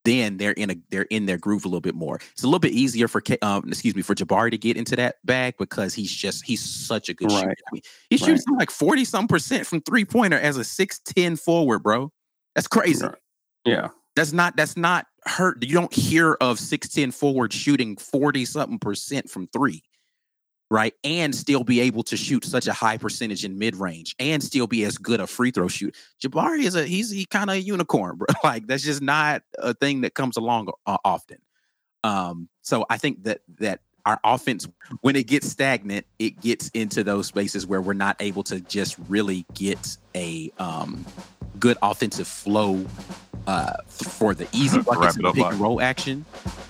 then 0.04 0.36
they're 0.38 0.52
in 0.52 0.70
a 0.70 0.76
they're 0.90 1.02
in 1.10 1.26
their 1.26 1.38
groove 1.38 1.64
a 1.64 1.68
little 1.68 1.80
bit 1.80 1.94
more. 1.94 2.20
It's 2.32 2.42
a 2.42 2.46
little 2.46 2.58
bit 2.58 2.72
easier 2.72 3.08
for 3.08 3.22
um, 3.42 3.64
excuse 3.68 3.94
me 3.94 4.02
for 4.02 4.14
Jabari 4.14 4.50
to 4.50 4.58
get 4.58 4.76
into 4.76 4.96
that 4.96 5.16
bag 5.24 5.54
because 5.58 5.94
he's 5.94 6.10
just 6.12 6.44
he's 6.44 6.62
such 6.62 7.08
a 7.08 7.14
good 7.14 7.30
shooter. 7.30 7.48
Right. 7.48 7.58
I 7.68 7.70
mean, 7.72 7.82
he 8.08 8.16
shoots 8.16 8.28
Right. 8.28 8.40
something 8.40 8.58
like 8.58 8.70
forty 8.70 9.04
some 9.04 9.28
percent 9.28 9.66
from 9.66 9.80
three 9.82 10.04
pointer 10.04 10.38
as 10.38 10.56
a 10.56 10.64
six 10.64 10.98
ten 11.00 11.36
forward, 11.36 11.80
bro. 11.80 12.12
That's 12.54 12.68
crazy. 12.68 13.04
Right. 13.04 13.14
Yeah. 13.64 13.88
That's 14.16 14.32
not 14.32 14.56
that's 14.56 14.76
not 14.76 15.06
hurt. 15.24 15.62
You 15.62 15.74
don't 15.74 15.92
hear 15.92 16.36
of 16.40 16.58
six 16.58 16.88
ten 16.88 17.10
forward 17.10 17.52
shooting 17.52 17.96
forty 17.96 18.44
something 18.44 18.78
percent 18.78 19.30
from 19.30 19.46
three, 19.48 19.82
right? 20.70 20.94
And 21.02 21.34
still 21.34 21.64
be 21.64 21.80
able 21.80 22.04
to 22.04 22.16
shoot 22.16 22.44
such 22.44 22.66
a 22.66 22.72
high 22.72 22.96
percentage 22.96 23.44
in 23.44 23.58
mid 23.58 23.76
range, 23.76 24.14
and 24.18 24.42
still 24.42 24.66
be 24.66 24.84
as 24.84 24.96
good 24.98 25.20
a 25.20 25.26
free 25.26 25.50
throw 25.50 25.68
shoot. 25.68 25.94
Jabari 26.22 26.64
is 26.64 26.76
a 26.76 26.84
he's 26.84 27.10
he 27.10 27.26
kind 27.26 27.50
of 27.50 27.56
a 27.56 27.60
unicorn, 27.60 28.16
bro. 28.18 28.26
Like 28.44 28.66
that's 28.66 28.84
just 28.84 29.02
not 29.02 29.42
a 29.58 29.74
thing 29.74 30.02
that 30.02 30.14
comes 30.14 30.36
along 30.36 30.68
uh, 30.86 30.98
often. 31.04 31.38
Um, 32.04 32.48
so 32.62 32.86
I 32.88 32.96
think 32.96 33.24
that 33.24 33.40
that 33.58 33.80
our 34.06 34.20
offense, 34.24 34.66
when 35.02 35.16
it 35.16 35.26
gets 35.26 35.48
stagnant, 35.48 36.06
it 36.18 36.40
gets 36.40 36.68
into 36.70 37.04
those 37.04 37.26
spaces 37.26 37.66
where 37.66 37.82
we're 37.82 37.92
not 37.92 38.16
able 38.20 38.42
to 38.44 38.60
just 38.60 38.96
really 39.08 39.44
get 39.54 39.96
a 40.14 40.50
um, 40.58 41.04
good 41.60 41.78
offensive 41.82 42.26
flow 42.26 42.84
uh, 43.46 43.74
for 43.86 44.34
the 44.34 44.48
easy 44.52 44.80
buckets 44.80 45.16
and 45.16 45.34
pick 45.34 45.44
and 45.44 45.60
roll 45.60 45.80
action. 45.80 46.24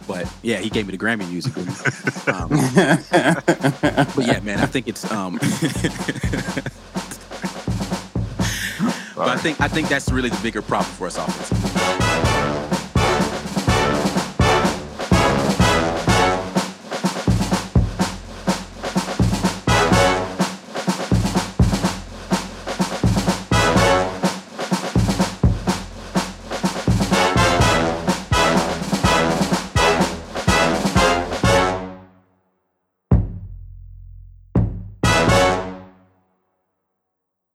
But 0.07 0.31
yeah, 0.43 0.59
he 0.59 0.69
gave 0.71 0.87
me 0.87 0.97
the 0.97 0.99
Grammy 1.03 1.29
music. 1.31 1.55
Um, 2.27 2.51
but 2.51 4.27
yeah, 4.27 4.41
man, 4.41 4.59
I 4.61 4.67
think 4.67 4.87
it's. 4.87 5.11
Um, 5.11 5.35
but 9.17 9.29
I 9.29 9.37
think 9.37 9.61
I 9.61 9.69
think 9.69 9.89
that's 9.89 10.11
really 10.13 10.29
the 10.29 10.39
bigger 10.43 10.63
problem 10.63 10.93
for 10.93 11.07
us 11.07 11.17
offensively. 11.17 12.30